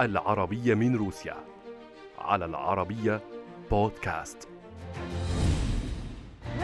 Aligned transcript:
العربية 0.00 0.74
من 0.74 0.96
روسيا. 0.96 1.36
على 2.18 2.44
العربية 2.44 3.20
بودكاست. 3.70 4.48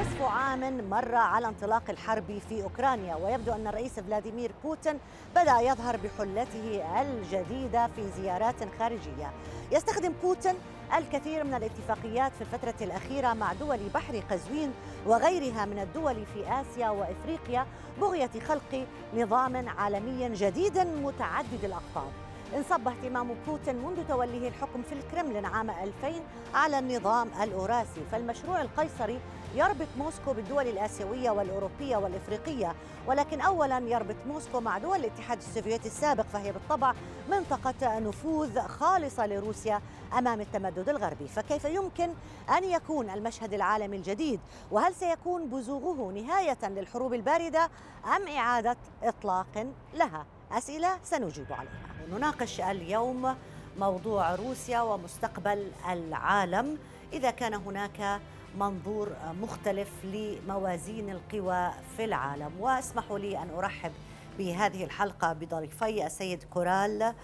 نصف 0.01 0.23
عام 0.23 0.91
مر 0.91 1.15
على 1.15 1.49
انطلاق 1.49 1.91
الحرب 1.91 2.39
في 2.49 2.63
أوكرانيا 2.63 3.15
ويبدو 3.17 3.53
أن 3.53 3.67
الرئيس 3.67 4.01
فلاديمير 4.01 4.53
بوتين 4.65 4.99
بدأ 5.37 5.61
يظهر 5.61 5.97
بحلته 5.97 6.83
الجديدة 7.03 7.87
في 7.87 8.09
زيارات 8.09 8.55
خارجية. 8.79 9.31
يستخدم 9.73 10.13
بوتين 10.23 10.55
الكثير 10.99 11.45
من 11.45 11.55
الاتفاقيات 11.55 12.33
في 12.33 12.41
الفترة 12.41 12.85
الأخيرة 12.85 13.35
مع 13.35 13.53
دول 13.53 13.79
بحر 13.95 14.23
قزوين 14.31 14.73
وغيرها 15.07 15.65
من 15.65 15.79
الدول 15.79 16.27
في 16.35 16.61
آسيا 16.61 16.91
وإفريقيا 16.91 17.67
بغية 18.01 18.31
خلق 18.49 18.87
نظام 19.15 19.69
عالمي 19.69 20.29
جديد 20.35 20.79
متعدد 20.79 21.65
الأقطاب. 21.65 22.13
انصب 22.57 22.89
اهتمام 22.89 23.35
بوتين 23.47 23.77
منذ 23.77 24.09
توليه 24.09 24.49
الحكم 24.49 24.83
في 24.83 24.93
الكرملين 24.93 25.45
عام 25.45 25.71
2000 25.71 26.21
على 26.55 26.79
النظام 26.79 27.29
الأوراسي 27.43 28.01
فالمشروع 28.13 28.63
القيصري 28.63 29.21
يربط 29.55 29.87
موسكو 29.99 30.33
بالدول 30.33 30.69
الآسيوية 30.69 31.31
والأوروبية 31.31 31.97
والإفريقية 31.97 32.75
ولكن 33.07 33.41
أولا 33.41 33.79
يربط 33.79 34.15
موسكو 34.27 34.61
مع 34.61 34.79
دول 34.79 34.99
الاتحاد 34.99 35.39
السوفيتي 35.39 35.89
السابق 35.89 36.23
فهي 36.25 36.53
بالطبع 36.53 36.95
منطقة 37.31 37.99
نفوذ 37.99 38.61
خالصة 38.61 39.27
لروسيا 39.27 39.81
أمام 40.19 40.41
التمدد 40.41 40.89
الغربي. 40.89 41.29
فكيف 41.29 41.65
يمكن 41.65 42.11
أن 42.59 42.65
يكون 42.65 43.11
المشهد 43.11 43.55
العالمي 43.55 43.97
الجديد؟ 43.97 44.41
وهل 44.71 44.95
سيكون 44.95 45.47
بزوغه 45.47 46.13
نهاية 46.13 46.69
للحروب 46.69 47.15
الباردة 47.15 47.71
أم 48.17 48.29
إعادة 48.29 48.77
إطلاق 49.03 49.67
لها؟ 49.95 50.27
أسئلة 50.53 50.99
سنجيب 51.03 51.53
عليها. 51.53 52.09
نناقش 52.11 52.61
اليوم 52.61 53.37
موضوع 53.79 54.35
روسيا 54.35 54.81
ومستقبل 54.81 55.73
العالم. 55.89 56.79
إذا 57.13 57.31
كان 57.31 57.55
هناك 57.55 58.21
منظور 58.59 59.09
مختلف 59.41 60.05
لموازين 60.05 61.11
القوى 61.11 61.71
في 61.97 62.05
العالم. 62.05 62.61
واسمحوا 62.61 63.19
لي 63.19 63.39
أن 63.39 63.51
أرحب 63.51 63.93
بهذه 64.39 64.85
الحلقة 64.85 65.33
بضيفي 65.33 66.07
السيد 66.07 66.43
كورال 66.43 67.15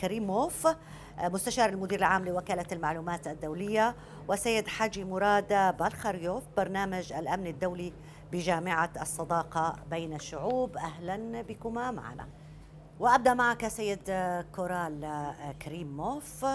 كريموف 0.00 0.68
مستشار 1.22 1.68
المدير 1.68 1.98
العام 1.98 2.24
لوكالة 2.24 2.66
المعلومات 2.72 3.26
الدولية 3.26 3.94
وسيد 4.28 4.68
حاجي 4.68 5.04
مراد 5.04 5.76
بارخريوف 5.76 6.42
برنامج 6.56 7.12
الأمن 7.12 7.46
الدولي 7.46 7.92
بجامعة 8.32 8.90
الصداقة 9.00 9.76
بين 9.90 10.14
الشعوب. 10.14 10.76
أهلا 10.76 11.42
بكما 11.42 11.90
معنا. 11.90 12.26
وأبدأ 13.00 13.34
معك 13.34 13.68
سيد 13.68 14.12
كورال 14.54 15.34
كريموف. 15.62 16.46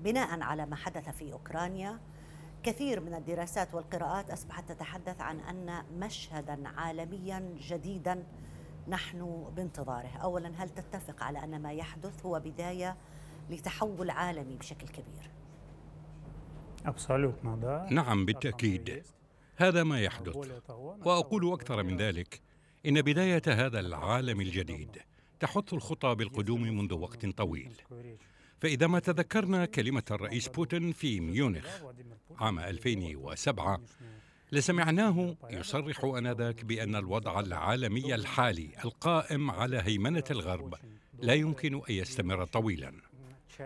بناء 0.00 0.40
على 0.40 0.66
ما 0.66 0.76
حدث 0.76 1.08
في 1.08 1.32
أوكرانيا 1.32 1.98
كثير 2.62 3.00
من 3.00 3.14
الدراسات 3.14 3.74
والقراءات 3.74 4.30
أصبحت 4.30 4.72
تتحدث 4.72 5.20
عن 5.20 5.40
أن 5.40 5.84
مشهدا 5.98 6.68
عالميا 6.68 7.56
جديدا 7.68 8.24
نحن 8.88 9.44
بانتظاره. 9.56 10.16
اولا 10.22 10.52
هل 10.56 10.68
تتفق 10.68 11.22
على 11.22 11.44
أن 11.44 11.62
ما 11.62 11.72
يحدث 11.72 12.26
هو 12.26 12.40
بداية 12.40 12.96
لتحول 13.50 14.10
عالمي 14.10 14.56
بشكل 14.56 14.88
كبير؟ 14.88 15.30
نعم 17.90 18.24
بالتأكيد. 18.24 19.02
هذا 19.56 19.84
ما 19.84 20.00
يحدث 20.00 20.36
وأقول 21.04 21.52
أكثر 21.52 21.82
من 21.82 21.96
ذلك. 21.96 22.47
إن 22.86 23.02
بداية 23.02 23.42
هذا 23.46 23.80
العالم 23.80 24.40
الجديد 24.40 24.98
تحث 25.40 25.74
الخطى 25.74 26.14
بالقدوم 26.14 26.62
منذ 26.62 26.94
وقت 26.94 27.26
طويل. 27.26 27.72
فإذا 28.60 28.86
ما 28.86 28.98
تذكرنا 28.98 29.64
كلمة 29.64 30.02
الرئيس 30.10 30.48
بوتين 30.48 30.92
في 30.92 31.20
ميونخ 31.20 31.66
عام 32.38 32.58
2007 32.58 33.80
لسمعناه 34.52 35.36
يصرح 35.50 36.04
آنذاك 36.04 36.64
بأن 36.64 36.96
الوضع 36.96 37.40
العالمي 37.40 38.14
الحالي 38.14 38.70
القائم 38.84 39.50
على 39.50 39.82
هيمنة 39.84 40.24
الغرب 40.30 40.74
لا 41.22 41.34
يمكن 41.34 41.74
أن 41.74 41.94
يستمر 41.94 42.44
طويلا. 42.44 42.92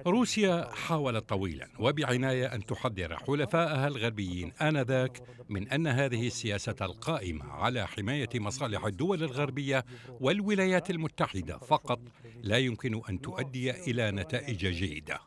روسيا 0.07 0.71
حاولت 0.73 1.29
طويلا 1.29 1.69
وبعناية 1.79 2.47
أن 2.47 2.65
تحذر 2.67 3.17
حلفائها 3.17 3.89
الغربيين 3.89 4.53
آنذاك 4.53 5.23
من 5.49 5.69
أن 5.69 5.87
هذه 5.87 6.27
السياسة 6.27 6.77
القائمة 6.81 7.45
على 7.45 7.87
حماية 7.87 8.29
مصالح 8.35 8.85
الدول 8.85 9.23
الغربية 9.23 9.85
والولايات 10.21 10.91
المتحدة 10.91 11.59
فقط 11.59 12.01
لا 12.43 12.59
يمكن 12.59 13.01
أن 13.09 13.21
تؤدي 13.21 13.71
إلى 13.71 14.11
نتائج 14.11 14.67
جيدة. 14.67 15.21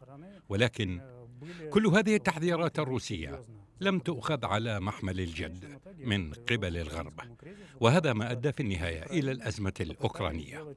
ولكن 0.50 1.02
كل 1.70 1.88
هذه 1.88 2.16
التحذيرات 2.16 2.80
الروسية 2.80 3.42
لم 3.82 4.00
تؤخذ 4.00 4.46
على 4.46 4.80
محمل 4.80 5.20
الجد 5.20 5.80
من 6.00 6.34
قبل 6.34 6.78
الغرب 6.78 7.20
وهذا 7.80 8.14
ما 8.14 8.32
أدى 8.32 8.52
في 8.52 8.60
النهاية 8.60 9.04
إلى 9.04 9.32
الأزمة 9.32 9.74
الأوكرانية. 9.80 10.76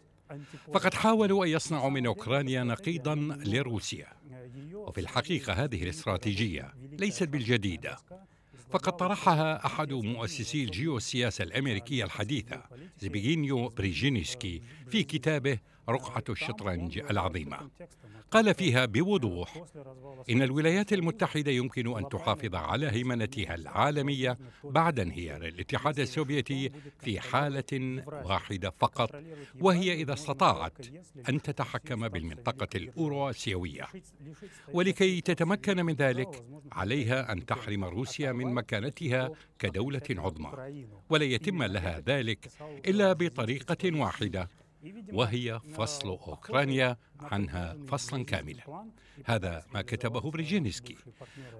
فقد 0.74 0.94
حاولوا 0.94 1.44
أن 1.44 1.50
يصنعوا 1.50 1.90
من 1.90 2.06
أوكرانيا 2.06 2.64
نقيضا 2.64 3.14
لروسيا. 3.44 4.06
وفي 4.74 5.00
الحقيقة 5.00 5.52
هذه 5.52 5.82
الاستراتيجية 5.82 6.74
ليست 6.98 7.28
بالجديدة. 7.28 7.96
فقد 8.70 8.96
طرحها 8.96 9.66
أحد 9.66 9.92
مؤسسي 9.92 10.64
الجيوسياسة 10.64 11.44
الأمريكية 11.44 12.04
الحديثة 12.04 12.62
زبيجينيو 12.98 13.68
بريجينسكي 13.68 14.62
في 14.90 15.02
كتابه 15.02 15.58
رقعة 15.88 16.24
الشطرنج 16.28 16.98
العظيمة. 16.98 17.70
قال 18.30 18.54
فيها 18.54 18.84
بوضوح 18.84 19.64
إن 20.30 20.42
الولايات 20.42 20.92
المتحدة 20.92 21.50
يمكن 21.52 21.96
أن 21.96 22.08
تحافظ 22.08 22.54
على 22.54 22.90
هيمنتها 22.90 23.54
العالمية 23.54 24.38
بعد 24.64 25.00
انهيار 25.00 25.42
الاتحاد 25.42 26.00
السوفيتي 26.00 26.70
في 27.00 27.20
حالة 27.20 28.02
واحدة 28.24 28.70
فقط 28.78 29.22
وهي 29.60 29.94
إذا 29.94 30.12
استطاعت 30.12 30.86
أن 31.28 31.42
تتحكم 31.42 32.08
بالمنطقة 32.08 32.68
الأورواسيوية. 32.74 33.84
ولكي 34.72 35.20
تتمكن 35.20 35.84
من 35.84 35.94
ذلك 35.94 36.44
عليها 36.72 37.32
أن 37.32 37.46
تحرم 37.46 37.84
روسيا 37.84 38.32
من 38.32 38.54
مكانتها 38.54 39.30
كدولة 39.58 40.02
عظمى. 40.10 40.50
ولا 41.10 41.24
يتم 41.24 41.62
لها 41.62 42.00
ذلك 42.06 42.48
إلا 42.86 43.12
بطريقة 43.12 44.00
واحدة 44.00 44.48
وهي 45.12 45.60
فصل 45.74 46.08
أوكرانيا 46.08 46.96
عنها 47.20 47.76
فصلا 47.88 48.24
كاملا. 48.24 48.84
هذا 49.24 49.64
ما 49.74 49.82
كتبه 49.82 50.30
بريجينسكي. 50.30 50.96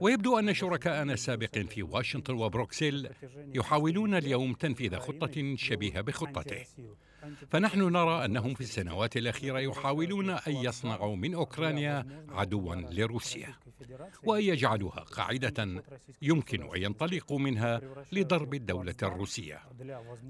ويبدو 0.01 0.39
أن 0.39 0.55
شركاءنا 0.55 1.13
السابقين 1.13 1.67
في 1.67 1.83
واشنطن 1.83 2.35
وبروكسل 2.35 3.11
يحاولون 3.55 4.15
اليوم 4.15 4.53
تنفيذ 4.53 4.99
خطة 4.99 5.57
شبيهة 5.57 6.01
بخطته. 6.01 6.65
فنحن 7.51 7.93
نرى 7.93 8.25
أنهم 8.25 8.55
في 8.55 8.61
السنوات 8.61 9.17
الأخيرة 9.17 9.59
يحاولون 9.59 10.31
أن 10.31 10.53
يصنعوا 10.53 11.17
من 11.17 11.35
أوكرانيا 11.35 12.25
عدوا 12.29 12.75
لروسيا 12.75 13.55
وأن 14.25 14.43
يجعلوها 14.43 15.01
قاعدة 15.01 15.83
يمكن 16.23 16.63
أن 16.63 16.83
ينطلقوا 16.83 17.39
منها 17.39 17.81
لضرب 18.13 18.55
الدولة 18.55 18.95
الروسية. 19.03 19.61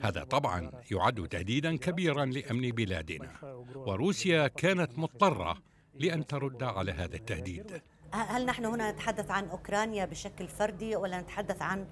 هذا 0.02 0.24
طبعا 0.24 0.70
يعد 0.90 1.28
تهديدا 1.28 1.76
كبيرا 1.76 2.24
لأمن 2.24 2.70
بلادنا 2.70 3.30
وروسيا 3.74 4.48
كانت 4.48 4.98
مضطرة 4.98 5.58
لأن 5.94 6.26
ترد 6.26 6.62
على 6.62 6.92
هذا 6.92 7.16
التهديد. 7.16 7.82
هل 8.12 8.46
نحن 8.46 8.64
هنا 8.64 8.92
نتحدث 8.92 9.30
عن 9.30 9.48
أوكرانيا 9.48 10.04
بشكل 10.04 10.48
فردي 10.48 10.96
ولا 10.96 11.20
نتحدث 11.20 11.62
عن 11.62 11.86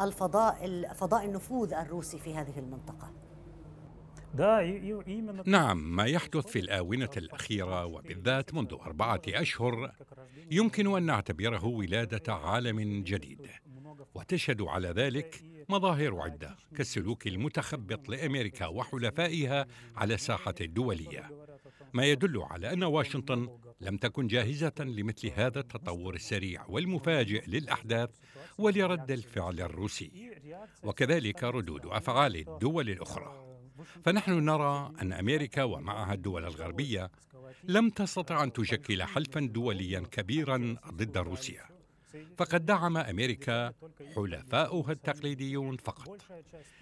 الفضاء 0.00 0.92
فضاء 0.94 1.24
النفوذ 1.24 1.72
الروسي 1.72 2.18
في 2.18 2.34
هذه 2.34 2.58
المنطقة؟ 2.58 3.21
نعم 5.46 5.96
ما 5.96 6.04
يحدث 6.04 6.46
في 6.46 6.58
الآونة 6.58 7.10
الأخيرة 7.16 7.86
وبالذات 7.86 8.54
منذ 8.54 8.74
أربعة 8.82 9.22
أشهر 9.28 9.92
يمكن 10.50 10.96
أن 10.96 11.02
نعتبره 11.02 11.64
ولادة 11.64 12.34
عالم 12.34 13.02
جديد. 13.02 13.48
وتشهد 14.14 14.62
على 14.62 14.88
ذلك 14.88 15.42
مظاهر 15.68 16.20
عدة 16.20 16.56
كالسلوك 16.76 17.26
المتخبط 17.26 18.08
لأمريكا 18.08 18.66
وحلفائها 18.66 19.66
على 19.96 20.14
الساحة 20.14 20.54
الدولية. 20.60 21.30
ما 21.94 22.04
يدل 22.04 22.42
على 22.42 22.72
أن 22.72 22.84
واشنطن 22.84 23.48
لم 23.80 23.96
تكن 23.96 24.26
جاهزة 24.26 24.72
لمثل 24.78 25.30
هذا 25.36 25.60
التطور 25.60 26.14
السريع 26.14 26.66
والمفاجئ 26.68 27.42
للأحداث 27.46 28.10
ولرد 28.58 29.10
الفعل 29.10 29.60
الروسي 29.60 30.30
وكذلك 30.82 31.44
ردود 31.44 31.86
أفعال 31.86 32.36
الدول 32.36 32.90
الأخرى. 32.90 33.51
فنحن 34.04 34.32
نرى 34.32 34.92
أن 35.02 35.12
أمريكا 35.12 35.62
ومعها 35.62 36.14
الدول 36.14 36.44
الغربية 36.44 37.10
لم 37.64 37.90
تستطع 37.90 38.42
أن 38.42 38.52
تشكل 38.52 39.02
حلفا 39.02 39.40
دوليا 39.40 40.00
كبيرا 40.00 40.76
ضد 40.90 41.18
روسيا. 41.18 41.62
فقد 42.38 42.66
دعم 42.66 42.96
أمريكا 42.96 43.72
حلفاؤها 44.16 44.92
التقليديون 44.92 45.76
فقط. 45.76 46.22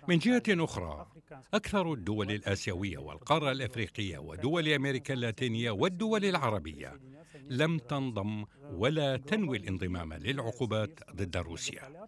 من 0.08 0.18
جهة 0.18 0.42
أخرى 0.48 1.06
أكثر 1.54 1.92
الدول 1.92 2.30
الآسيوية 2.30 2.98
والقارة 2.98 3.52
الأفريقية 3.52 4.18
ودول 4.18 4.68
أمريكا 4.68 5.14
اللاتينية 5.14 5.70
والدول 5.70 6.24
العربية 6.24 7.00
لم 7.48 7.78
تنضم 7.78 8.44
ولا 8.72 9.16
تنوي 9.16 9.56
الانضمام 9.56 10.12
للعقوبات 10.14 11.00
ضد 11.14 11.36
روسيا. 11.36 12.06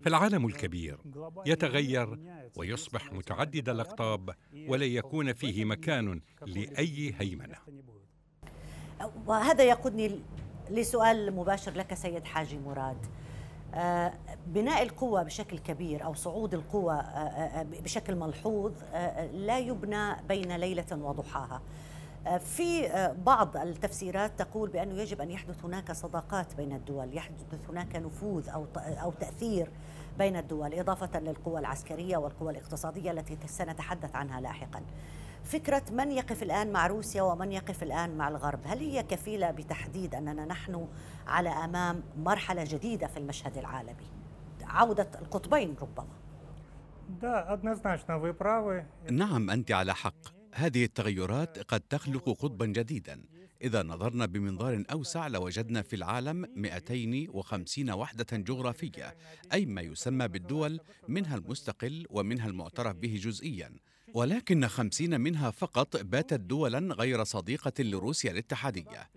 فالعالم 0.00 0.46
الكبير 0.46 0.98
يتغير 1.46 2.18
ويصبح 2.56 3.12
متعدد 3.12 3.68
الأقطاب 3.68 4.30
ولا 4.68 4.84
يكون 4.84 5.32
فيه 5.32 5.64
مكان 5.64 6.20
لأي 6.46 7.14
هيمنة. 7.18 7.56
وهذا 9.26 9.64
يقودني 9.64 10.20
لسؤال 10.70 11.36
مباشر 11.36 11.72
لك 11.72 11.94
سيد 11.94 12.24
حاجي 12.24 12.58
مراد. 12.58 13.06
آه، 13.74 14.12
بناء 14.46 14.82
القوة 14.82 15.22
بشكل 15.22 15.58
كبير 15.58 16.04
أو 16.04 16.14
صعود 16.14 16.54
القوة 16.54 16.94
آه، 16.94 17.60
آه، 17.60 17.62
بشكل 17.62 18.16
ملحوظ 18.16 18.72
لا 19.32 19.58
يبنى 19.58 20.16
بين 20.28 20.56
ليلة 20.56 20.86
وضحاها. 20.92 21.62
في 22.38 22.88
بعض 23.26 23.56
التفسيرات 23.56 24.38
تقول 24.38 24.70
بأنه 24.70 24.94
يجب 24.94 25.20
أن 25.20 25.30
يحدث 25.30 25.64
هناك 25.64 25.92
صداقات 25.92 26.54
بين 26.54 26.72
الدول 26.72 27.16
يحدث 27.16 27.54
هناك 27.68 27.96
نفوذ 27.96 28.48
أو 28.48 28.66
أو 28.76 29.10
تأثير 29.12 29.70
بين 30.18 30.36
الدول 30.36 30.74
إضافة 30.74 31.20
للقوى 31.20 31.60
العسكرية 31.60 32.16
والقوى 32.16 32.50
الاقتصادية 32.50 33.10
التي 33.10 33.38
سنتحدث 33.46 34.16
عنها 34.16 34.40
لاحقا. 34.40 34.82
فكرة 35.44 35.82
من 35.92 36.12
يقف 36.12 36.42
الآن 36.42 36.72
مع 36.72 36.86
روسيا 36.86 37.22
ومن 37.22 37.52
يقف 37.52 37.82
الآن 37.82 38.16
مع 38.16 38.28
الغرب 38.28 38.60
هل 38.64 38.78
هي 38.78 39.02
كفيلة 39.02 39.50
بتحديد 39.50 40.14
أننا 40.14 40.44
نحن 40.44 40.88
على 41.26 41.48
أمام 41.48 42.02
مرحلة 42.18 42.64
جديدة 42.64 43.06
في 43.06 43.16
المشهد 43.16 43.58
العالمي؟ 43.58 44.06
عودة 44.62 45.08
القطبين 45.20 45.76
ربما. 45.82 46.06
نعم 49.10 49.50
أنت 49.50 49.70
على 49.72 49.94
حق. 49.94 50.37
هذه 50.58 50.84
التغيرات 50.84 51.58
قد 51.58 51.80
تخلق 51.80 52.28
قطبا 52.30 52.66
جديدا. 52.66 53.24
إذا 53.62 53.82
نظرنا 53.82 54.26
بمنظار 54.26 54.84
أوسع 54.92 55.26
لوجدنا 55.26 55.82
في 55.82 55.96
العالم 55.96 56.46
250 56.56 57.90
وحدة 57.90 58.26
جغرافية 58.32 59.16
أي 59.52 59.66
ما 59.66 59.80
يسمى 59.80 60.28
بالدول 60.28 60.80
منها 61.08 61.36
المستقل 61.36 62.06
ومنها 62.10 62.46
المعترف 62.46 62.96
به 62.96 63.20
جزئيا. 63.22 63.72
ولكن 64.14 64.68
خمسين 64.68 65.20
منها 65.20 65.50
فقط 65.50 65.96
باتت 65.96 66.40
دولا 66.40 66.94
غير 66.94 67.24
صديقة 67.24 67.82
لروسيا 67.82 68.30
الاتحادية. 68.30 69.10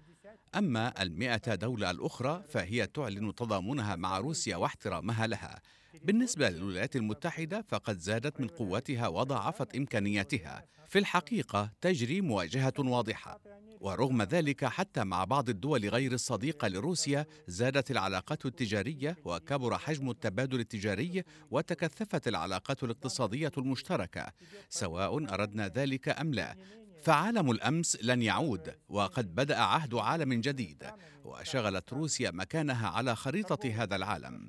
أما 0.56 1.02
المئة 1.02 1.56
دولة 1.56 1.92
الأخرى 1.92 2.44
فهي 2.50 2.88
تعلن 2.88 3.36
تضامنها 3.36 3.96
مع 3.96 4.18
روسيا 4.18 4.56
واحترامها 4.56 5.28
لها. 5.28 5.62
بالنسبة 6.04 6.50
للولايات 6.50 6.96
المتحدة 6.96 7.66
فقد 7.70 8.00
زادت 8.00 8.42
من 8.42 8.48
قوتها 8.48 9.08
وضاعفت 9.08 9.76
إمكانياتها. 9.76 10.66
في 10.92 11.00
الحقيقة 11.00 11.72
تجري 11.82 12.22
مواجهة 12.22 12.74
واضحة 12.80 13.40
ورغم 13.82 14.22
ذلك 14.22 14.66
حتى 14.66 15.04
مع 15.04 15.24
بعض 15.24 15.50
الدول 15.50 15.90
غير 15.90 16.12
الصديقة 16.12 16.68
لروسيا 16.68 17.26
زادت 17.48 17.92
العلاقات 17.92 18.46
التجارية 18.46 19.18
وكبر 19.26 19.78
حجم 19.78 20.10
التبادل 20.10 20.60
التجاري 20.60 21.24
وتكثفت 21.52 22.28
العلاقات 22.28 22.84
الاقتصادية 22.84 23.52
المشتركة 23.58 24.32
سواء 24.70 25.34
أردنا 25.34 25.68
ذلك 25.68 26.10
أم 26.10 26.34
لا. 26.34 26.56
فعالم 27.04 27.52
الأمس 27.52 27.98
لن 28.02 28.22
يعود 28.22 28.76
وقد 28.90 29.36
بدأ 29.36 29.58
عهد 29.58 29.96
عالم 29.96 30.34
جديد 30.34 30.84
وشغلت 31.26 31.94
روسيا 31.94 32.32
مكانها 32.32 32.88
على 32.88 33.16
خريطة 33.16 33.70
هذا 33.70 33.96
العالم 33.96 34.48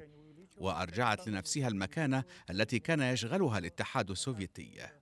وأرجعت 0.57 1.29
لنفسها 1.29 1.69
المكانة 1.69 2.25
التي 2.51 2.79
كان 2.79 3.01
يشغلها 3.01 3.59
الاتحاد 3.59 4.11
السوفيتي. 4.11 5.02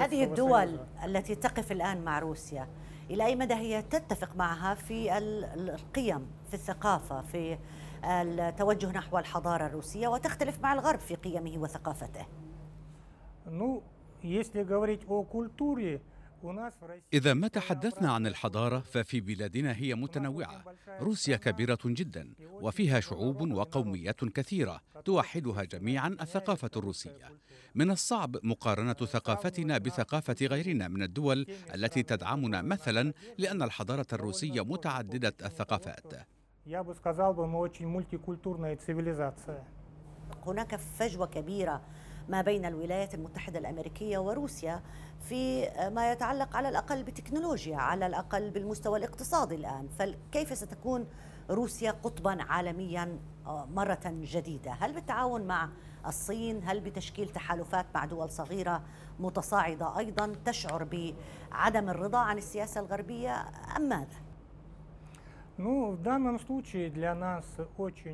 هذه 0.00 0.24
الدول 0.24 0.78
التي 1.04 1.34
تقف 1.34 1.72
الآن 1.72 2.04
مع 2.04 2.18
روسيا 2.18 2.68
إلى 3.10 3.26
أي 3.26 3.36
مدى 3.36 3.54
هي 3.54 3.82
تتفق 3.82 4.36
معها 4.36 4.74
في 4.74 5.18
القيم 5.18 6.26
في 6.48 6.54
الثقافة 6.54 7.20
في 7.20 7.58
التوجه 8.04 8.92
نحو 8.92 9.18
الحضارة 9.18 9.66
الروسية 9.66 10.08
وتختلف 10.08 10.60
مع 10.60 10.72
الغرب 10.72 10.98
في 10.98 11.14
قيمه 11.14 11.58
وثقافته؟ 11.58 12.26
إذا 17.12 17.34
ما 17.34 17.48
تحدثنا 17.48 18.12
عن 18.12 18.26
الحضارة 18.26 18.78
ففي 18.78 19.20
بلادنا 19.20 19.76
هي 19.76 19.94
متنوعة. 19.94 20.64
روسيا 21.00 21.36
كبيرة 21.36 21.78
جدا 21.86 22.34
وفيها 22.52 23.00
شعوب 23.00 23.52
وقوميات 23.52 24.24
كثيرة 24.24 24.80
توحدها 25.04 25.64
جميعا 25.64 26.08
الثقافة 26.08 26.70
الروسية. 26.76 27.30
من 27.74 27.90
الصعب 27.90 28.36
مقارنة 28.42 28.92
ثقافتنا 28.92 29.78
بثقافة 29.78 30.46
غيرنا 30.46 30.88
من 30.88 31.02
الدول 31.02 31.46
التي 31.74 32.02
تدعمنا 32.02 32.62
مثلا 32.62 33.12
لأن 33.38 33.62
الحضارة 33.62 34.06
الروسية 34.12 34.64
متعددة 34.64 35.34
الثقافات. 35.44 36.12
هناك 40.46 40.76
فجوة 40.76 41.26
كبيرة 41.26 41.82
ما 42.28 42.42
بين 42.42 42.64
الولايات 42.64 43.14
المتحدة 43.14 43.58
الأمريكية 43.58 44.18
وروسيا 44.18 44.82
في 45.20 45.70
ما 45.94 46.12
يتعلق 46.12 46.56
على 46.56 46.68
الأقل 46.68 47.02
بتكنولوجيا 47.02 47.76
على 47.76 48.06
الأقل 48.06 48.50
بالمستوى 48.50 48.98
الاقتصادي 48.98 49.54
الآن. 49.54 49.88
فكيف 49.98 50.58
ستكون 50.58 51.06
روسيا 51.50 51.90
قطبا 51.90 52.42
عالميا 52.42 53.18
آه، 53.46 53.66
مرة 53.74 54.00
جديدة؟ 54.06 54.70
هل 54.72 54.92
بالتعاون 54.92 55.42
مع 55.46 55.68
الصين؟ 56.06 56.60
هل 56.64 56.80
بتشكيل 56.80 57.28
تحالفات 57.28 57.86
مع 57.94 58.04
دول 58.04 58.30
صغيرة 58.30 58.82
متصاعدة 59.20 59.98
أيضا 59.98 60.32
تشعر 60.44 60.84
بعدم 60.84 61.88
الرضا 61.88 62.18
عن 62.18 62.38
السياسة 62.38 62.80
الغربية؟ 62.80 63.44
أم 63.76 63.82
ماذا؟ 63.82 64.29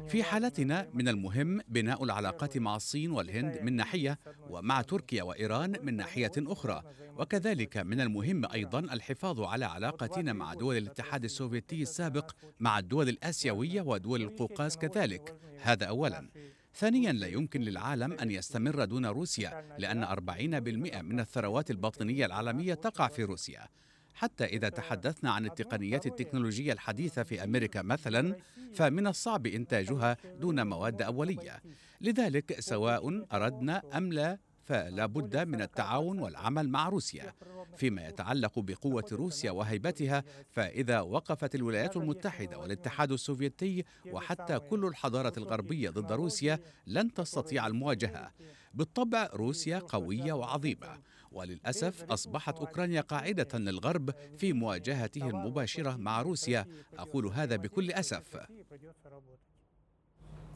في 0.09 0.23
حالتنا 0.23 0.89
من 0.95 1.09
المهم 1.09 1.61
بناء 1.69 2.05
العلاقات 2.05 2.59
مع 2.59 2.77
الصين 2.77 3.11
والهند 3.11 3.59
من 3.63 3.77
ناحية 3.77 4.19
ومع 4.51 4.83
تركيا 4.83 5.23
وإيران 5.23 5.77
من 5.83 5.97
ناحية 5.97 6.33
أخرى. 6.39 6.83
وكذلك 7.19 7.77
من 7.77 8.01
المهم 8.01 8.45
أيضا 8.53 8.79
الحفاظ 8.79 9.41
على 9.41 9.65
علاقتنا 9.65 10.33
مع 10.33 10.55
دول 10.55 10.77
الاتحاد 10.77 11.25
السوفيتي 11.25 11.83
السابق 11.83 12.31
مع 12.61 12.79
الدول 12.79 13.09
الآسيوية 13.09 13.83
ودول 13.83 14.23
القوقاز 14.23 14.77
كذلك. 14.77 15.37
هذا 15.63 15.87
أولا. 15.87 16.29
ثانيا 16.75 17.13
لا 17.13 17.27
يمكن 17.27 17.61
للعالم 17.61 18.13
أن 18.13 18.31
يستمر 18.31 18.85
دون 18.85 19.07
روسيا 19.07 19.77
لأن 19.79 20.05
40% 20.05 21.03
من 21.03 21.21
الثروات 21.21 21.71
الباطنية 21.71 22.27
العالمية 22.27 22.75
تقع 22.75 23.09
في 23.09 23.25
روسيا. 23.25 23.69
حتى 24.17 24.45
إذا 24.45 24.69
تحدثنا 24.69 25.31
عن 25.31 25.47
التقنيات 25.47 26.07
التكنولوجية 26.07 26.73
الحديثة 26.73 27.23
في 27.23 27.45
أمريكا 27.45 27.83
مثلا 27.83 28.37
فمن 28.75 29.07
الصعب 29.07 29.47
إنتاجها 29.47 30.17
دون 30.41 30.67
مواد 30.67 31.03
أولية. 31.03 31.63
لذلك 32.01 32.61
سواء 32.61 33.27
أردنا 33.33 33.83
أم 33.95 34.13
لا 34.13 34.39
فلا 34.65 35.07
بد 35.07 35.37
من 35.37 35.63
التعاون 35.63 36.19
والعمل 36.19 36.69
مع 36.69 36.89
روسيا. 36.89 37.35
فيما 37.77 38.09
يتعلق 38.09 38.59
بقوة 38.59 39.05
روسيا 39.13 39.51
وهيبتها 39.51 40.25
فإذا 40.51 41.01
وقفت 41.01 41.55
الولايات 41.55 41.97
المتحدة 41.97 42.59
والاتحاد 42.59 43.13
السوفيتي 43.13 43.85
وحتى 44.13 44.59
كل 44.59 44.85
الحضارة 44.85 45.33
الغربية 45.37 45.91
ضد 45.91 46.13
روسيا 46.13 46.59
لن 46.87 47.15
تستطيع 47.15 47.67
المواجهة. 47.67 48.33
بالطبع 48.75 49.31
روسيا 49.35 49.79
قوية 49.79 50.33
وعظيمة. 50.33 50.99
وللأسف 51.37 52.13
أصبحت 52.13 52.59
أوكرانيا 52.59 53.01
قاعدة 53.01 53.59
للغرب 53.59 54.11
في 54.39 54.53
مواجهته 54.53 55.29
المباشرة 55.29 55.97
مع 55.97 56.23
روسيا. 56.23 56.67
أقول 56.99 57.27
هذا 57.27 57.57
بكل 57.57 57.91
أسف. 57.93 58.37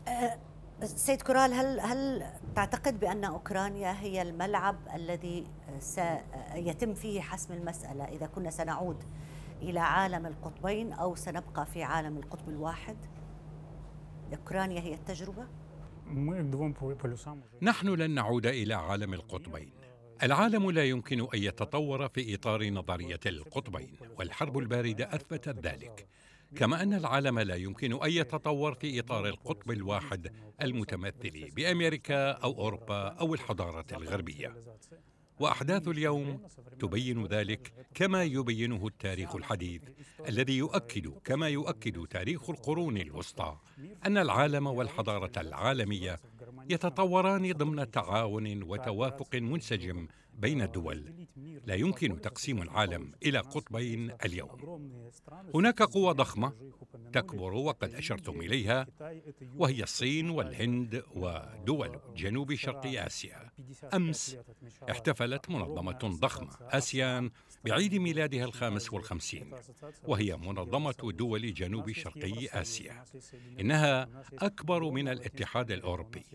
أه، 0.09 0.39
سيد 0.85 1.23
كورال 1.23 1.53
هل 1.53 1.81
هل 1.81 2.27
تعتقد 2.55 3.01
بأن 3.01 3.25
أوكرانيا 3.25 4.01
هي 4.01 4.23
الملعب 4.23 4.77
الذي 4.95 5.47
سيتم 5.79 6.95
فيه 6.95 7.21
حسم 7.21 7.55
المسألة 7.55 8.05
إذا 8.05 8.27
كنا 8.27 8.51
سنعود 8.51 9.05
إلى 9.63 9.81
عالم 9.81 10.27
القطبين 10.27 10.93
أو 10.93 11.15
سنبقى 11.15 11.67
في 11.67 11.83
عالم 11.83 12.17
القطب 12.17 12.49
الواحد؟ 12.49 12.97
أوكرانيا 14.33 14.81
هي 14.81 14.95
التجربة؟ 14.95 15.47
نحن 17.63 17.89
لن 17.89 18.11
نعود 18.11 18.47
إلى 18.47 18.75
عالم 18.75 19.15
القطبين. 19.15 19.80
العالم 20.23 20.71
لا 20.71 20.85
يمكن 20.85 21.21
أن 21.21 21.43
يتطور 21.43 22.09
في 22.09 22.35
إطار 22.35 22.71
نظرية 22.71 23.21
القطبين 23.27 23.97
والحرب 24.19 24.59
الباردة 24.59 25.15
أثبتت 25.15 25.67
ذلك. 25.67 26.07
كما 26.57 26.83
أن 26.83 26.95
العالم 26.95 27.39
لا 27.39 27.55
يمكن 27.55 27.93
أن 27.93 28.11
يتطور 28.11 28.75
في 28.75 29.01
إطار 29.01 29.27
القطب 29.27 29.71
الواحد 29.71 30.33
المتمثل 30.63 31.51
بأمريكا 31.57 32.31
أو 32.31 32.53
أوروبا 32.53 33.09
أو 33.09 33.35
الحضارة 33.35 33.87
الغربية. 33.93 34.57
وأحداث 35.41 35.89
اليوم 35.89 36.41
تبين 36.81 37.27
ذلك 37.27 37.73
كما 37.95 38.25
يبينه 38.25 38.87
التاريخ 38.87 39.37
الحديث 39.37 39.83
الذي 40.29 40.57
يؤكد 40.57 41.13
كما 41.25 41.49
يؤكد 41.49 42.07
تاريخ 42.07 42.51
القرون 42.51 42.97
الوسطى 42.97 43.57
أن 44.07 44.19
العالم 44.19 44.67
والحضارة 44.67 45.33
العالمية 45.37 46.21
يتطوران 46.71 47.53
ضمن 47.53 47.91
تعاون 47.91 48.63
وتوافق 48.63 49.35
منسجم. 49.35 50.07
بين 50.35 50.63
الدول. 50.63 51.27
لا 51.67 51.75
يمكن 51.75 52.21
تقسيم 52.21 52.63
العالم 52.63 53.13
إلى 53.23 53.39
قطبين 53.39 54.13
اليوم. 54.25 54.91
هناك 55.55 55.83
قوى 55.83 56.15
ضخمة 56.15 56.53
تكبر 57.13 57.55
وقد 57.55 57.95
أشرتم 57.95 58.41
إليها 58.41 58.87
وهي 59.57 59.83
الصين 59.83 60.31
والهند 60.31 61.03
ودول 61.15 62.01
جنوب 62.17 62.55
شرق 62.55 62.87
آسيا. 62.87 63.51
أمس 63.95 64.37
احتفلت 64.91 65.51
منظمة 65.51 66.19
ضخمة 66.21 66.51
آسيان 66.61 67.31
بعيد 67.65 67.95
ميلادها 67.95 68.45
الخامس 68.45 68.93
والخمسين 68.93 69.51
وهي 70.05 70.37
منظمة 70.37 71.13
دول 71.13 71.55
جنوب 71.55 71.93
شرقي 71.93 72.49
آسيا. 72.49 73.05
إنها 73.61 74.09
أكبر 74.39 74.91
من 74.91 75.09
الاتحاد 75.09 75.71
الأوروبي. 75.71 76.27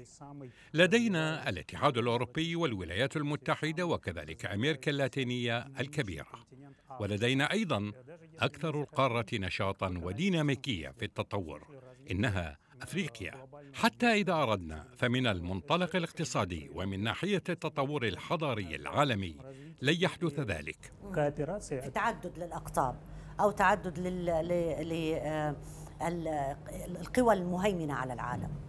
لدينا 0.73 1.49
الاتحاد 1.49 1.97
الأوروبي 1.97 2.55
والولايات 2.55 3.17
المتحدة 3.17 3.84
وكذلك 3.85 4.45
أمريكا 4.45 4.91
اللاتينية 4.91 5.57
الكبيرة. 5.79 6.45
ولدينا 6.99 7.51
أيضا 7.51 7.91
أكثر 8.39 8.81
القارة 8.81 9.25
نشاطا 9.33 9.99
وديناميكية 10.03 10.89
في 10.89 11.05
التطور 11.05 11.67
إنها 12.11 12.57
أفريقيا. 12.81 13.47
حتى 13.73 14.13
إذا 14.13 14.33
أردنا 14.33 14.87
فمن 14.97 15.27
المنطلق 15.27 15.95
الاقتصادي 15.95 16.69
ومن 16.73 17.03
ناحية 17.03 17.43
التطور 17.49 18.07
الحضاري 18.07 18.75
العالمي 18.75 19.37
لن 19.81 19.95
يحدث 19.99 20.39
ذلك. 20.39 20.93
تعدد 21.93 22.37
للأقطاب 22.37 23.01
أو 23.39 23.51
تعدد 23.51 23.99
لل... 23.99 24.29
القوى 27.01 27.33
المهيمنة 27.33 27.93
على 27.93 28.13
العالم. 28.13 28.64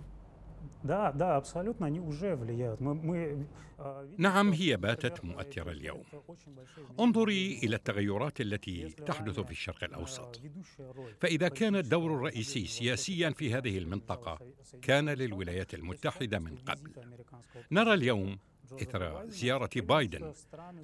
نعم 4.19 4.53
هي 4.53 4.77
باتت 4.77 5.25
مؤثرة 5.25 5.71
اليوم. 5.71 6.03
انظري 7.01 7.59
إلى 7.63 7.77
التغيرات 7.77 8.41
التي 8.41 8.89
تحدث 8.89 9.41
في 9.41 9.51
الشرق 9.51 9.85
الأوسط. 9.85 10.41
فإذا 11.21 11.49
كان 11.49 11.77
الدور 11.77 12.15
الرئيسي 12.15 12.67
سياسيا 12.67 13.31
في 13.31 13.55
هذه 13.55 13.79
المنطقة 13.79 14.39
كان 14.83 15.09
للولايات 15.09 15.75
المتحدة 15.75 16.39
من 16.39 16.57
قبل. 16.57 16.93
نرى 17.71 17.95
اليوم 17.95 18.39
إثر 18.73 19.29
زيارة 19.29 19.71
بايدن 19.77 20.33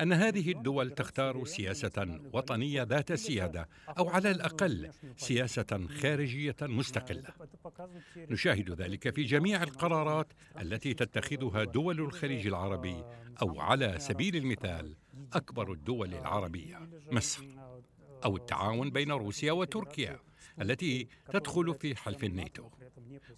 أن 0.00 0.12
هذه 0.12 0.52
الدول 0.52 0.90
تختار 0.90 1.44
سياسة 1.44 2.20
وطنية 2.32 2.82
ذات 2.82 3.12
سيادة 3.12 3.68
أو 3.98 4.08
على 4.08 4.30
الأقل 4.30 4.90
سياسة 5.16 5.86
خارجية 6.00 6.56
مستقلة. 6.62 7.30
نشاهد 8.16 8.70
ذلك 8.70 9.14
في 9.14 9.22
جميع 9.22 9.62
القرارات 9.62 10.32
التي 10.60 10.94
تتخذها 10.94 11.64
دول 11.64 12.00
الخليج 12.00 12.46
العربي 12.46 13.04
أو 13.42 13.60
على 13.60 13.94
سبيل 13.98 14.36
المثال 14.36 14.96
أكبر 15.32 15.72
الدول 15.72 16.14
العربية 16.14 16.88
مصر 17.12 17.44
أو 18.24 18.36
التعاون 18.36 18.90
بين 18.90 19.12
روسيا 19.12 19.52
وتركيا 19.52 20.18
التي 20.60 21.08
تدخل 21.32 21.74
في 21.74 21.96
حلف 21.96 22.24
الناتو 22.24 22.68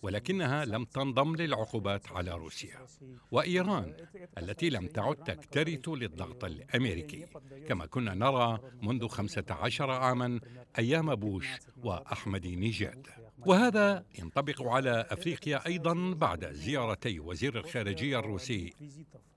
ولكنها 0.02 0.64
لم 0.64 0.84
تنضم 0.84 1.36
للعقوبات 1.36 2.12
على 2.12 2.30
روسيا 2.30 2.86
وإيران 3.30 3.94
التي 4.38 4.70
لم 4.70 4.86
تعد 4.86 5.16
تكترث 5.16 5.88
للضغط 5.88 6.44
الأمريكي. 6.44 7.26
كما 7.68 7.86
كنا 7.86 8.14
نرى 8.14 8.58
منذ 8.82 9.08
خمسة 9.08 9.44
عشر 9.50 9.90
عاما 9.90 10.40
أيام 10.78 11.14
بوش 11.14 11.48
وأحمد 11.84 12.46
نيجاد 12.46 13.06
وهذا 13.46 14.04
ينطبق 14.18 14.62
على 14.62 15.06
أفريقيا 15.10 15.66
أيضا 15.66 16.14
بعد 16.14 16.52
زيارتي 16.52 17.20
وزير 17.20 17.58
الخارجية 17.58 18.18
الروسي. 18.18 18.72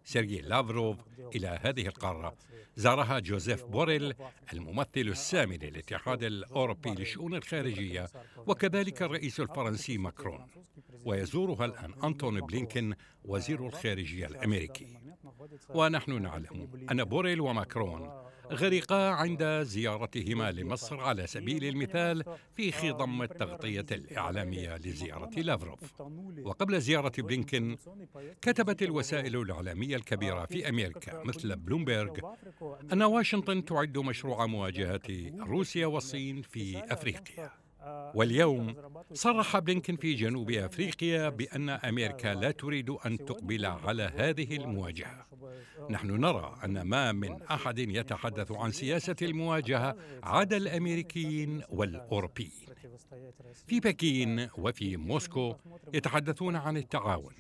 سيرجي 0.08 0.42
لافروف 0.42 0.98
إلى 1.36 1.60
هذه 1.62 1.88
القارة. 1.88 2.36
زارها 2.76 3.20
جوزيف 3.20 3.66
بوريل 3.66 4.14
الممثل 4.54 4.90
السامي 4.96 5.58
للاتحاد 5.58 6.24
الأوروبي 6.24 6.90
للشؤون 6.90 7.36
الخارجية 7.36 8.08
وكذلك 8.48 9.02
الرئيس 9.02 9.40
الفرنسي 9.40 9.98
ماكرون. 9.98 10.48
ويزورها 11.06 11.66
الآن 11.66 11.94
أنتون 12.04 12.42
بلينكن 12.42 12.94
وزير 13.24 13.66
الخارجية 13.66 14.26
الأمريكي. 14.26 14.98
ونحن 15.70 16.22
نعلم 16.22 16.88
أن 16.92 17.04
بوريل 17.04 17.42
وماكرون 17.42 18.27
غرقا 18.52 19.10
عند 19.10 19.44
زيارتهما 19.64 20.52
لمصر 20.52 21.00
على 21.00 21.28
سبيل 21.28 21.64
المثال 21.64 22.24
في 22.56 22.72
خضم 22.72 23.22
التغطية 23.22 23.86
الإعلامية 23.92 24.78
لزيارة 24.78 25.40
لافروف. 25.40 26.02
وقبل 26.44 26.82
زيارة 26.82 27.12
بلينكن 27.18 27.78
كتبت 28.42 28.84
الوسائل 28.84 29.36
الإعلامية 29.36 29.96
الكبيرة 29.96 30.46
في 30.46 30.70
أمريكا 30.70 31.24
مثل 31.24 31.56
بلومبيرغ 31.56 32.20
أن 32.94 33.02
واشنطن 33.04 33.66
تعد 33.66 33.98
مشروع 33.98 34.46
مواجهة 34.46 35.02
روسيا 35.40 35.86
والصين 35.86 36.42
في 36.42 36.84
أفريقيا. 36.94 37.67
واليوم 38.16 38.76
صرح 39.14 39.60
بلينكن 39.60 39.96
في 39.96 40.14
جنوب 40.14 40.52
أفريقيا 40.52 41.30
بأن 41.30 41.70
أمريكا 41.70 42.34
لا 42.34 42.52
تريد 42.52 42.90
أن 42.90 43.18
تقبل 43.18 43.66
على 43.66 44.12
هذه 44.16 44.56
المواجهة. 44.56 45.28
نحن 45.90 46.12
نرى 46.12 46.56
أن 46.64 46.82
ما 46.82 47.12
من 47.12 47.42
أحد 47.42 47.80
يتحدث 47.80 48.52
عن 48.52 48.72
سياسة 48.72 49.16
المواجهة 49.22 49.96
عدا 50.24 50.58
الأمريكيين 50.58 51.62
والاوروبيين 51.70 52.68
في 53.68 53.80
بكين 53.80 54.50
وفي 54.58 54.98
موسكو 54.98 55.56
يتحدثون 55.94 56.56
عن 56.56 56.78
التعاون. 56.78 57.34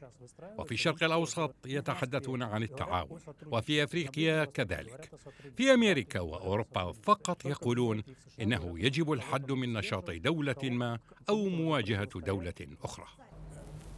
وفي 0.57 0.71
الشرق 0.71 1.03
الأوسط 1.03 1.55
يتحدثون 1.65 2.43
عن 2.43 2.63
التعاون. 2.63 3.19
وفي 3.45 3.83
أفريقيا 3.83 4.45
كذلك. 4.45 5.11
في 5.57 5.73
أمريكا 5.73 6.19
وأوروبا 6.19 6.91
فقط 6.91 7.45
يقولون 7.45 8.03
إنه 8.41 8.79
يجب 8.79 9.11
الحد 9.11 9.51
من 9.51 9.73
نشاط 9.73 10.09
دولة 10.37 10.69
ما 10.69 10.99
أو 11.29 11.49
مواجهة 11.49 12.19
دولة 12.19 12.53
أخرى. 12.83 13.05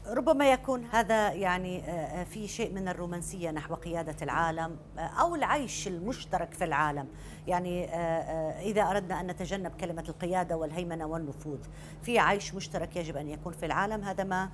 ربما 0.07 0.51
يكون 0.51 0.85
هذا 0.85 1.33
يعني 1.33 1.83
آه، 1.83 2.23
في 2.23 2.47
شيء 2.47 2.73
من 2.73 2.87
الرومانسية 2.87 3.51
نحو 3.51 3.75
قيادة 3.75 4.15
العالم 4.21 4.77
آه، 4.97 5.01
أو 5.01 5.35
العيش 5.35 5.87
المشترك 5.87 6.53
في 6.53 6.63
العالم. 6.63 7.07
يعني 7.47 7.85
آه، 7.85 8.61
إذا 8.61 8.81
أردنا 8.81 9.21
أن 9.21 9.27
نتجنب 9.27 9.71
كلمة 9.71 10.05
القيادة 10.09 10.57
والهيمنة 10.57 11.05
والنفوذ 11.05 11.59
في 12.01 12.19
عيش 12.19 12.53
مشترك 12.53 12.95
يجب 12.95 13.17
أن 13.17 13.29
يكون 13.29 13.53
في 13.53 13.65
العالم. 13.65 14.03
هذا 14.03 14.23
ما 14.23 14.49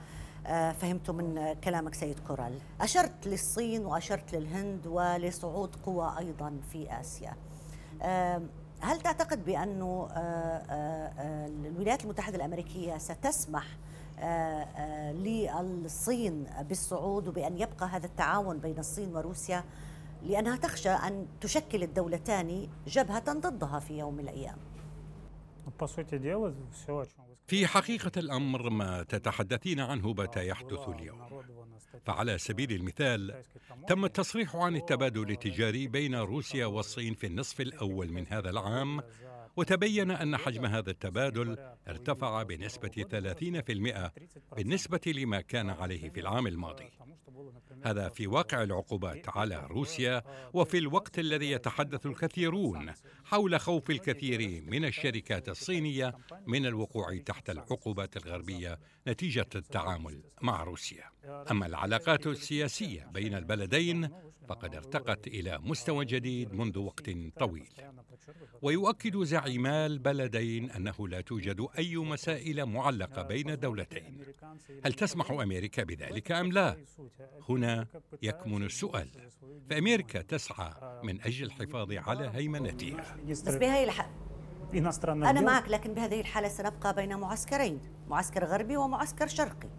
فهمت 0.72 1.10
من 1.10 1.54
كلامك 1.64 1.94
سيد 1.94 2.20
كورال. 2.28 2.60
أشرت 2.82 3.28
للصين 3.28 3.86
وأشرت 3.86 4.36
للهند 4.36 4.88
ولصعود 4.88 5.76
قوى 5.76 6.16
أيضا 6.20 6.60
في 6.72 7.00
آسيا. 7.00 7.34
هل 8.80 9.02
تعتقد 9.02 9.46
بأن 9.46 9.82
الولايات 11.66 12.04
المتحدة 12.04 12.36
الأمريكية 12.36 12.98
ستسمح 12.98 13.66
للصين 15.14 16.48
بالصعود 16.62 17.28
وبأن 17.28 17.58
يبقى 17.58 17.88
هذا 17.88 18.06
التعاون 18.06 18.58
بين 18.60 18.80
الصين 18.80 19.16
وروسيا؟ 19.16 19.64
لأنها 20.24 20.56
تخشى 20.58 20.90
أن 20.90 21.28
تشكل 21.42 21.84
الدولتان 21.84 22.68
جبهة 22.88 23.34
ضدها 23.34 23.80
في 23.80 23.98
يوم 23.98 24.14
من 24.14 24.20
الأيام. 24.20 24.58
في 27.48 27.68
حقيقة 27.68 28.12
الأمر 28.18 28.70
ما 28.70 29.04
تتحدثين 29.04 29.80
عنه 29.80 30.14
بات 30.14 30.38
يحدث 30.38 30.90
اليوم. 30.90 31.22
فعلى 32.06 32.38
سبيل 32.38 32.72
المثال 32.72 33.44
تم 33.88 34.06
التصريح 34.06 34.56
عن 34.56 34.76
التبادل 34.76 35.30
التجاري 35.32 35.88
بين 35.88 36.16
روسيا 36.16 36.66
والصين 36.66 37.14
في 37.14 37.28
النصف 37.28 37.62
الأول 37.62 38.12
من 38.12 38.28
هذا 38.28 38.50
العام 38.50 39.02
وتبين 39.58 40.12
أن 40.12 40.38
حجم 40.38 40.66
هذا 40.66 40.92
التبادل 40.92 41.58
ارتفع 41.88 42.44
بنسبة 42.44 42.90
30% 42.90 44.12
بالنسبة 44.56 45.02
لما 45.08 45.42
كان 45.42 45.70
عليه 45.70 46.10
في 46.10 46.20
العام 46.20 46.48
الماضي. 46.48 46.92
هذا 47.84 48.10
في 48.10 48.28
واقع 48.28 48.64
العقوبات 48.64 49.38
على 49.38 49.68
روسيا 49.68 50.24
وفي 50.54 50.78
الوقت 50.78 51.20
الذي 51.20 51.52
يتحدث 51.52 52.06
الكثيرون 52.06 52.94
حول 53.24 53.60
خوف 53.60 53.90
الكثير 53.90 54.64
من 54.68 54.86
الشركات 54.86 55.50
الصينية 55.50 56.18
من 56.48 56.66
الوقوع 56.66 57.18
تحت 57.18 57.50
العقوبات 57.50 58.18
الغربية 58.18 58.80
نتيجة 59.08 59.50
التعامل 59.56 60.24
مع 60.42 60.64
روسيا. 60.64 61.04
أما 61.52 61.66
العلاقات 61.66 62.28
السياسية 62.28 63.06
بين 63.14 63.34
البلدين 63.36 64.10
فقد 64.48 64.76
ارتقت 64.76 65.28
إلى 65.28 65.60
مستوى 65.64 66.06
جديد 66.06 66.54
منذ 66.54 66.80
وقت 66.80 67.10
طويل. 67.40 67.70
ويؤكد 68.62 69.16
زعيما 69.46 69.86
البلدين 69.86 70.72
أنه 70.72 71.08
لا 71.08 71.22
توجد 71.22 71.68
أي 71.78 71.98
مسائل 71.98 72.66
معلقة 72.66 73.22
بين 73.22 73.50
الدولتين 73.50 74.22
هل 74.86 74.94
تسمح 74.94 75.32
أمريكا 75.32 75.84
بذلك 75.84 76.32
أم 76.32 76.52
لا؟ 76.52 76.78
هنا 77.50 77.88
يكمن 78.22 78.64
السؤال. 78.64 79.10
فأمريكا 79.70 80.22
تسعى 80.22 80.72
من 81.04 81.22
أجل 81.22 81.46
الحفاظ 81.46 81.92
على 81.92 82.32
هيمنتها. 82.34 83.18
بس 83.30 83.56
بهي 83.56 83.84
الح... 83.84 84.10
أنا 85.08 85.42
معك 85.42 85.70
لكن 85.70 85.94
بهذه 85.94 86.20
الحالة 86.20 86.48
سنبقى 86.48 86.96
بين 86.96 87.16
معسكرين 87.16 87.80
معسكر 88.08 88.46
غربي 88.46 88.78
ومعسكر 88.78 89.28
شرقي. 89.28 89.70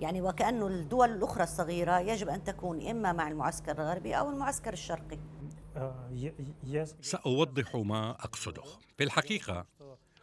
يعني 0.00 0.22
وكأن 0.22 0.62
الدول 0.62 1.10
الأخرى 1.10 1.42
الصغيرة 1.42 2.00
يجب 2.00 2.28
أن 2.28 2.44
تكون 2.44 2.86
إما 2.88 3.12
مع 3.12 3.28
المعسكر 3.28 3.72
الغربي 3.72 4.14
أو 4.14 4.30
المعسكر 4.30 4.72
الشرقي. 4.72 5.18
سأوضح 7.00 7.76
ما 7.76 8.10
أقصده. 8.10 8.62
في 8.98 9.04
الحقيقة 9.04 9.66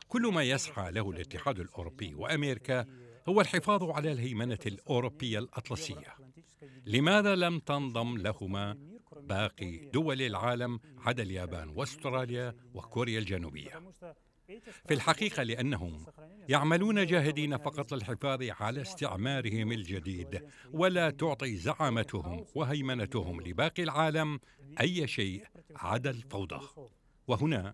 كل 0.08 0.22
ما 0.34 0.44
يسعى 0.44 0.92
له 0.92 1.10
الاتحاد 1.10 1.60
الأوروبي 1.60 2.14
وأمريكا 2.16 2.86
هو 3.30 3.42
الحفاظ 3.42 3.84
على 3.84 4.12
الهيمنة 4.12 4.60
الأوروبية 4.66 5.40
الأطلسية. 5.40 6.16
لماذا 6.86 7.36
لم 7.36 7.60
تنضم 7.60 8.18
لهما 8.18 8.78
باقي 9.22 9.78
دول 9.78 10.22
العالم 10.22 10.80
عدا 10.98 11.24
اليابان 11.24 11.70
وأستراليا 11.70 12.56
وكوريا 12.74 13.20
الجنوبية؟ 13.20 13.82
في 14.88 14.94
الحقيقة 14.94 15.44
لأنهم 15.44 16.06
يعملون 16.50 17.06
جاهدين 17.06 17.58
فقط 17.58 17.94
للحفاظ 17.94 18.44
على 18.44 18.82
استعمارهم 18.82 19.72
الجديد 19.72 20.42
ولا 20.72 21.10
تعطي 21.10 21.56
زعامتهم 21.56 22.46
وهيمنتهم 22.56 23.42
لباقي 23.42 23.84
العالم 23.84 24.40
أي 24.82 25.08
شيء 25.08 25.44
عدا 25.76 26.10
الفوضى. 26.10 26.68
وهنا 27.28 27.74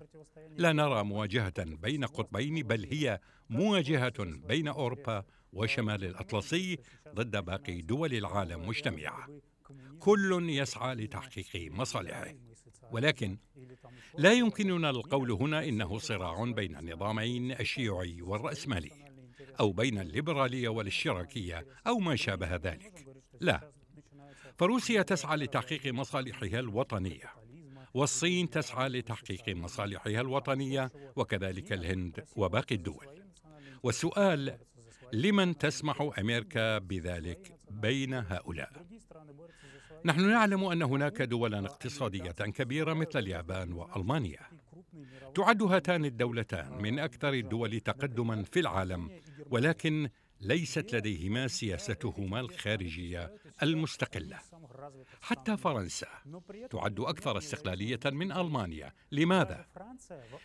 لا 0.57 0.73
نرى 0.73 1.03
مواجهة 1.03 1.63
بين 1.63 2.05
قطبين 2.05 2.67
بل 2.67 2.85
هي 2.85 3.19
مواجهة 3.49 4.23
بين 4.23 4.67
أوروبا 4.67 5.23
وشمال 5.53 6.03
الأطلسي 6.03 6.77
ضد 7.13 7.45
باقي 7.45 7.81
دول 7.81 8.13
العالم 8.13 8.67
مجتمعة. 8.67 9.29
كل 9.99 10.49
يسعى 10.49 10.95
لتحقيق 10.95 11.71
مصالحه. 11.71 12.33
ولكن 12.91 13.37
لا 14.17 14.33
يمكننا 14.33 14.89
القول 14.89 15.31
هنا 15.31 15.63
إنه 15.63 15.97
صراع 15.97 16.43
بين 16.43 16.77
النظامين 16.77 17.51
الشيوعي 17.51 18.21
والرأسمالي 18.21 18.91
أو 19.59 19.71
بين 19.71 19.99
الليبرالية 19.99 20.69
والاشتراكية 20.69 21.65
أو 21.87 21.99
ما 21.99 22.15
شابه 22.15 22.55
ذلك. 22.55 23.05
لا. 23.41 23.71
فروسيا 24.57 25.01
تسعى 25.01 25.37
لتحقيق 25.37 25.93
مصالحها 25.93 26.59
الوطنية 26.59 27.33
والصين 27.93 28.49
تسعى 28.49 28.89
لتحقيق 28.89 29.49
مصالحها 29.49 30.21
الوطنية 30.21 30.91
وكذلك 31.15 31.73
الهند 31.73 32.25
وباقي 32.35 32.75
الدول. 32.75 33.05
والسؤال 33.83 34.57
لمن 35.13 35.57
تسمح 35.57 36.09
أمريكا 36.19 36.77
بذلك؟ 36.77 37.59
بين 37.81 38.13
هؤلاء. 38.13 38.85
نحن 40.05 40.29
نعلم 40.29 40.63
أن 40.63 40.81
هناك 40.81 41.21
دولا 41.21 41.59
اقتصادية 41.65 42.31
كبيرة 42.31 42.93
مثل 42.93 43.19
اليابان 43.19 43.73
وألمانيا. 43.73 44.39
تعد 45.35 45.63
هاتان 45.63 46.05
الدولتان 46.05 46.81
من 46.81 46.99
أكثر 46.99 47.33
الدول 47.33 47.79
تقدما 47.79 48.43
في 48.43 48.59
العالم 48.59 49.09
ولكن 49.51 50.09
ليست 50.41 50.95
لديهما 50.95 51.47
سياستهما 51.47 52.39
الخارجية 52.39 53.33
المستقلة. 53.63 54.39
حتى 55.21 55.57
فرنسا 55.57 56.07
تعد 56.69 56.99
أكثر 56.99 57.37
استقلالية 57.37 57.99
من 58.05 58.31
ألمانيا. 58.31 58.93
لماذا؟ 59.11 59.65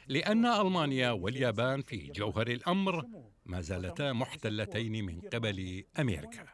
لأن 0.08 0.46
ألمانيا 0.46 1.10
واليابان 1.10 1.82
في 1.82 1.96
جوهر 1.96 2.48
الأمر 2.48 3.06
ما 3.50 3.60
زالتا 3.60 4.12
محتلتين 4.12 5.04
من 5.06 5.20
قبل 5.20 5.84
أمريكا. 5.98 6.44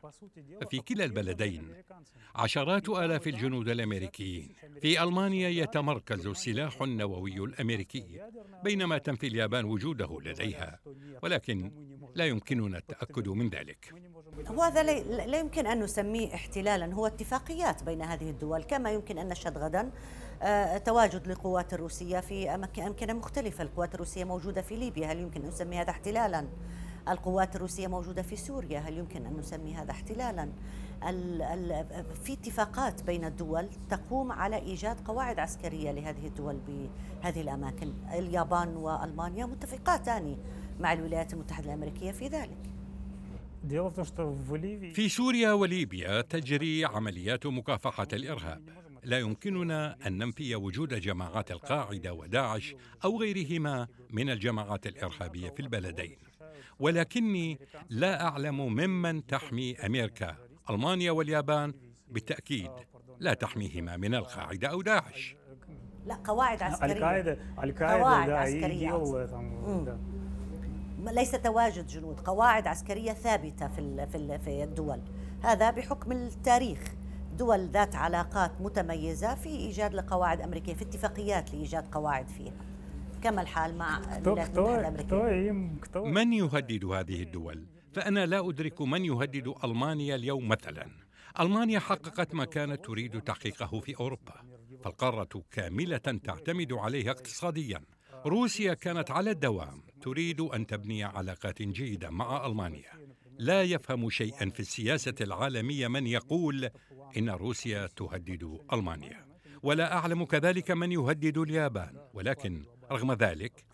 ففي 0.60 0.78
كلا 0.78 1.04
البلدين. 1.04 1.74
عشرات 2.34 2.88
آلاف 2.88 3.26
الجنود 3.26 3.68
الأمريكيين. 3.68 4.52
في 4.82 5.02
ألمانيا 5.02 5.48
يتمركز 5.48 6.26
السلاح 6.26 6.82
النووي 6.82 7.36
الأمريكي 7.36 8.20
بينما 8.64 8.98
تنفي 8.98 9.26
اليابان 9.26 9.64
وجوده 9.64 10.18
لديها. 10.24 10.80
ولكن 11.22 11.72
لا 12.14 12.26
يمكننا 12.26 12.78
التأكد 12.78 13.28
من 13.28 13.48
ذلك. 13.48 13.94
وهذا 14.50 14.82
لا 15.26 15.38
يمكن 15.38 15.66
أن 15.66 15.80
نسميه 15.80 16.34
احتلالا. 16.34 16.94
هو 16.94 17.06
اتفاقيات 17.06 17.82
بين 17.82 18.02
هذه 18.02 18.30
الدول. 18.30 18.62
كما 18.62 18.90
يمكن 18.92 19.18
أن 19.18 19.28
نشهد 19.28 19.58
غدا 19.58 19.90
آه، 20.42 20.78
تواجد 20.78 21.28
للقوات 21.28 21.74
الروسية 21.74 22.20
في 22.20 22.54
أماكن 22.54 23.14
مختلفة. 23.16 23.64
القوات 23.64 23.94
الروسية 23.94 24.24
موجودة 24.24 24.62
في 24.62 24.76
ليبيا. 24.76 25.12
هل 25.12 25.18
يمكن 25.18 25.42
أن 25.42 25.48
نسمي 25.48 25.76
هذا 25.76 25.90
احتلالا؟ 25.90 26.48
القوات 27.08 27.56
الروسية 27.56 27.86
موجودة 27.86 28.22
في 28.22 28.36
سوريا. 28.36 28.78
هل 28.78 28.98
يمكن 28.98 29.26
أن 29.26 29.36
نسمي 29.36 29.74
هذا 29.74 29.90
احتلالا؟ 29.90 30.48
ال 31.08 31.42
ال 31.42 32.04
في 32.24 32.32
اتفاقات 32.32 33.02
بين 33.02 33.24
الدول 33.24 33.68
تقوم 33.90 34.32
على 34.32 34.56
إيجاد 34.56 35.00
قواعد 35.00 35.38
عسكرية 35.38 35.92
لهذه 35.92 36.26
الدول 36.26 36.56
بهذه 36.56 37.40
الأماكن. 37.40 37.92
اليابان 38.12 38.76
وألمانيا 38.76 39.46
متفقاتان 39.46 40.36
مع 40.80 40.92
الولايات 40.92 41.32
المتحدة 41.32 41.66
الأمريكية 41.66 42.10
في 42.10 42.28
ذلك. 42.28 42.58
في 44.94 45.08
سوريا 45.08 45.52
وليبيا 45.52 46.20
تجري 46.20 46.84
عمليات 46.84 47.46
مكافحة 47.46 48.08
الإرهاب. 48.12 48.62
لا 49.04 49.18
يمكننا 49.18 49.96
أن 50.06 50.18
ننفي 50.18 50.54
وجود 50.54 50.94
جماعات 50.94 51.50
القاعدة 51.50 52.12
وداعش 52.12 52.74
أو 53.04 53.20
غيرهما 53.20 53.88
من 54.10 54.30
الجماعات 54.30 54.86
الإرهابية 54.86 55.50
في 55.50 55.60
البلدين. 55.60 56.16
ولكني 56.80 57.58
لا 57.90 58.28
أعلم 58.28 58.60
ممن 58.60 59.26
تحمي 59.26 59.86
أمريكا 59.86 60.36
ألمانيا 60.70 61.10
واليابان. 61.10 61.74
بالتأكيد 62.08 62.70
لا 63.18 63.34
تحميهما 63.34 63.96
من 63.96 64.14
القاعدة 64.14 64.68
أو 64.68 64.82
داعش. 64.82 65.36
لا 66.06 66.14
قواعد 66.14 66.62
عسكرية. 66.62 66.92
القاعدة 66.92 67.38
القاعدة 67.62 68.02
قواعد 68.02 68.30
عسكرية 68.30 69.04
ليس 70.98 71.30
تواجد 71.30 71.86
جنود 71.86 72.20
قواعد 72.20 72.66
عسكرية 72.66 73.12
ثابتة 73.12 73.68
في 73.68 74.06
في 74.44 74.64
الدول. 74.64 75.00
هذا 75.42 75.70
بحكم 75.70 76.12
التاريخ. 76.12 76.78
دول 77.38 77.68
ذات 77.68 77.94
علاقات 77.94 78.60
متميزة 78.60 79.34
في 79.34 79.48
إيجاد 79.48 79.94
لقواعد 79.94 80.40
أمريكية 80.40 80.74
في 80.74 80.82
اتفاقيات 80.82 81.54
لإيجاد 81.54 81.86
قواعد 81.86 82.28
فيها. 82.28 82.54
كما 83.22 83.42
الحال 83.42 83.78
مع 83.78 84.00
من 85.96 86.32
يهدد 86.32 86.84
هذه 86.84 87.22
الدول؟ 87.22 87.66
فأنا 87.92 88.26
لا 88.26 88.48
أدرك 88.48 88.82
من 88.82 89.04
يهدد 89.04 89.54
ألمانيا 89.64 90.14
اليوم 90.14 90.48
مثلا. 90.48 90.90
ألمانيا 91.40 91.78
حققت 91.78 92.34
ما 92.34 92.44
كانت 92.44 92.84
تريد 92.84 93.20
تحقيقه 93.20 93.80
في 93.80 93.96
أوروبا. 94.00 94.34
فالقارة 94.84 95.42
كاملة 95.50 95.96
تعتمد 95.96 96.72
عليها 96.72 97.10
اقتصاديا. 97.10 97.80
روسيا 98.26 98.74
كانت 98.74 99.10
على 99.10 99.30
الدوام. 99.30 99.82
تريد 100.02 100.40
أن 100.40 100.66
تبني 100.66 101.04
علاقات 101.04 101.62
جيدة 101.62 102.10
مع 102.10 102.46
ألمانيا. 102.46 102.92
لا 103.38 103.62
يفهم 103.62 104.10
شيئا 104.10 104.50
في 104.50 104.60
السياسة 104.60 105.14
العالمية 105.20 105.88
من 105.88 106.06
يقول 106.06 106.70
إن 107.16 107.30
روسيا 107.30 107.86
تهدد 107.86 108.58
ألمانيا. 108.72 109.25
ولا 109.66 109.96
أعلم 109.96 110.24
كذلك 110.24 110.70
من 110.70 110.92
يهدد 110.92 111.38
اليابان. 111.38 111.96
ولكن 112.14 112.64
رغم 112.92 113.12
ذلك 113.12 113.64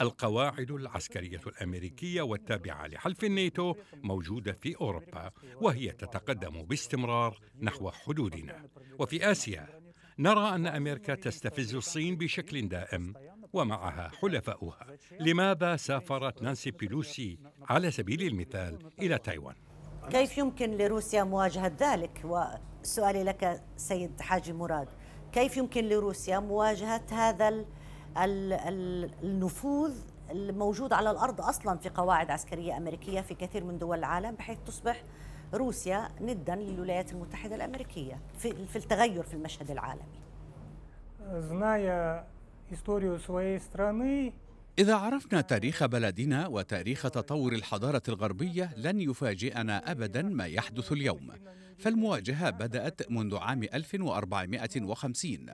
القواعد 0.00 0.70
العسكرية 0.70 1.40
الأمريكية 1.46 2.22
والتابعة 2.22 2.86
لحلف 2.86 3.24
الناتو 3.24 3.74
موجودة 4.02 4.52
في 4.52 4.76
أوروبا 4.80 5.30
وهي 5.60 5.92
تتقدم 5.92 6.62
باستمرار 6.62 7.38
نحو 7.60 7.90
حدودنا. 7.90 8.64
وفي 8.98 9.30
آسيا 9.30 9.68
نرى 10.18 10.54
أن 10.54 10.66
أمريكا 10.66 11.14
تستفز 11.14 11.74
الصين 11.74 12.16
بشكل 12.16 12.68
دائم 12.68 13.14
ومعها 13.52 14.10
حلفاؤها. 14.20 14.86
لماذا 15.20 15.76
سافرت 15.76 16.42
نانسي 16.42 16.70
بيلوسي 16.70 17.38
على 17.62 17.90
سبيل 17.90 18.22
المثال 18.22 18.78
إلى 18.98 19.18
تايوان؟ 19.18 19.54
كيف 20.10 20.38
يمكن 20.38 20.70
لروسيا 20.70 21.24
مواجهة 21.24 21.76
ذلك؟ 21.80 22.22
وسؤالي 22.24 23.24
لك 23.24 23.64
سيد 23.76 24.20
حاجي 24.20 24.52
مراد. 24.52 24.88
كيف 25.32 25.56
يمكن 25.56 25.84
لروسيا 25.84 26.38
مواجهة 26.38 27.02
هذا 27.10 27.64
النفوذ 29.22 29.94
الموجود 30.30 30.92
على 30.92 31.10
الأرض 31.10 31.40
أصلا 31.40 31.78
في 31.78 31.88
قواعد 31.88 32.30
عسكرية 32.30 32.76
أمريكية 32.76 33.20
في 33.20 33.34
كثير 33.34 33.64
من 33.64 33.78
دول 33.78 33.98
العالم 33.98 34.34
بحيث 34.34 34.58
تصبح 34.66 35.04
روسيا 35.54 36.08
ندا 36.20 36.54
للولايات 36.54 37.12
المتحدة 37.12 37.54
الأمريكية 37.54 38.20
في, 38.38 38.66
في 38.66 38.76
التغير 38.76 39.22
في 39.22 39.34
المشهد 39.34 39.70
العالمي. 39.70 40.22
إذا 44.78 44.94
عرفنا 44.94 45.40
تاريخ 45.40 45.84
بلدنا 45.84 46.46
وتاريخ 46.46 47.02
تطور 47.02 47.52
الحضارة 47.52 48.02
الغربية 48.08 48.70
لن 48.76 49.00
يفاجئنا 49.00 49.90
أبدا 49.90 50.22
ما 50.22 50.46
يحدث 50.46 50.92
اليوم 50.92 51.30
فالمواجهة 51.82 52.50
بدأت 52.50 53.10
منذ 53.10 53.36
عام 53.36 53.62
1450 53.62 55.46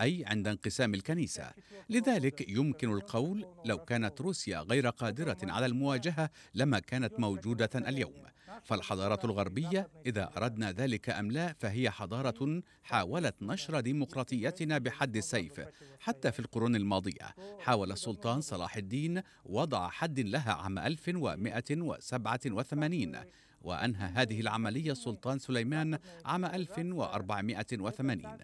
أي 0.00 0.24
عند 0.26 0.48
انقسام 0.48 0.94
الكنيسة. 0.94 1.50
لذلك 1.90 2.48
يمكن 2.48 2.92
القول 2.92 3.46
لو 3.64 3.78
كانت 3.78 4.20
روسيا 4.20 4.60
غير 4.60 4.88
قادرة 4.88 5.38
على 5.42 5.66
المواجهة 5.66 6.30
لما 6.54 6.78
كانت 6.78 7.20
موجودة 7.20 7.70
اليوم. 7.74 8.22
فالحضارة 8.64 9.26
الغربية 9.26 9.88
إذا 10.06 10.30
أردنا 10.36 10.72
ذلك 10.72 11.10
أم 11.10 11.30
لا 11.30 11.52
فهي 11.52 11.90
حضارة 11.90 12.62
حاولت 12.82 13.34
نشر 13.42 13.80
ديمقراطيتنا 13.80 14.78
بحد 14.78 15.16
السيف. 15.16 15.60
حتى 16.00 16.32
في 16.32 16.40
القرون 16.40 16.76
الماضية 16.76 17.34
حاول 17.60 17.92
السلطان 17.92 18.40
صلاح 18.40 18.76
الدين 18.76 19.22
وضع 19.44 19.88
حد 19.88 20.20
لها 20.20 20.52
عام 20.52 20.78
1187 20.78 23.16
وأنهى 23.64 24.08
هذه 24.14 24.40
العملية 24.40 24.92
السلطان 24.92 25.38
سليمان 25.38 25.98
عام 26.24 26.44
1480 26.44 28.36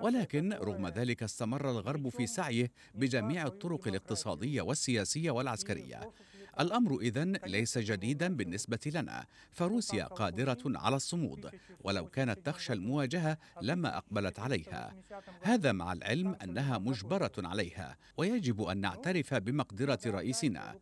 ولكن 0.00 0.52
رغم 0.52 0.88
ذلك 0.88 1.22
استمر 1.22 1.70
الغرب 1.70 2.08
في 2.08 2.26
سعيه 2.26 2.70
بجميع 2.94 3.46
الطرق 3.46 3.88
الاقتصادية 3.88 4.62
والسياسية 4.62 5.30
والعسكرية. 5.30 6.10
الامر 6.59 6.99
اذا 6.99 7.23
ليس 7.25 7.77
جديدا 7.77 8.35
بالنسبه 8.35 8.79
لنا 8.85 9.25
فروسيا 9.51 10.05
قادره 10.05 10.63
على 10.65 10.95
الصمود 10.95 11.51
ولو 11.83 12.07
كانت 12.07 12.45
تخشى 12.45 12.73
المواجهه 12.73 13.37
لما 13.61 13.97
اقبلت 13.97 14.39
عليها 14.39 14.95
هذا 15.41 15.71
مع 15.71 15.93
العلم 15.93 16.35
انها 16.43 16.77
مجبره 16.77 17.31
عليها 17.37 17.97
ويجب 18.17 18.61
ان 18.61 18.77
نعترف 18.77 19.33
بمقدره 19.33 19.99
رئيسنا 20.05 20.75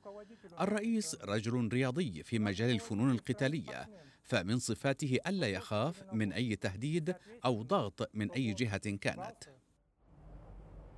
الرئيس 0.61 1.15
رجل 1.23 1.69
رياضي 1.73 2.23
في 2.23 2.39
مجال 2.39 2.69
الفنون 2.69 3.11
القتاليه 3.11 3.89
فمن 4.23 4.59
صفاته 4.59 5.17
الا 5.27 5.47
يخاف 5.47 6.03
من 6.13 6.33
اي 6.33 6.55
تهديد 6.55 7.15
او 7.45 7.63
ضغط 7.63 8.09
من 8.13 8.31
اي 8.31 8.53
جهه 8.53 8.97
كانت 9.01 9.37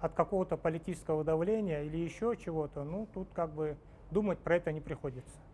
от 0.06 0.14
какого-то 0.14 0.56
политического 0.58 1.24
давления 1.24 1.84
или 1.84 1.98
еще 1.98 2.36
чего-то, 2.38 2.84
ну 2.84 3.08
тут 3.14 3.28
как 3.34 3.54
бы 3.54 3.78
думать 4.12 4.40
про 4.40 4.56
это 4.58 4.72
не 4.72 4.82
приходится. 4.82 5.46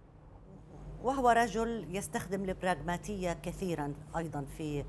وهو 1.04 1.30
رجل 1.30 1.88
يستخدم 1.96 2.44
البراغماتية 2.44 3.34
كثيرا 3.34 3.94
أيضا 4.18 4.46
في 4.58 4.86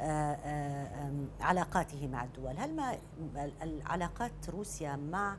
آه، 0.00 0.04
آه، 0.04 1.12
علاقاته 1.40 2.08
مع 2.08 2.24
الدول 2.24 2.58
هل 2.58 2.76
ما 2.76 2.98
العلاقات 3.62 4.32
روسيا 4.48 4.96
مع 4.96 5.36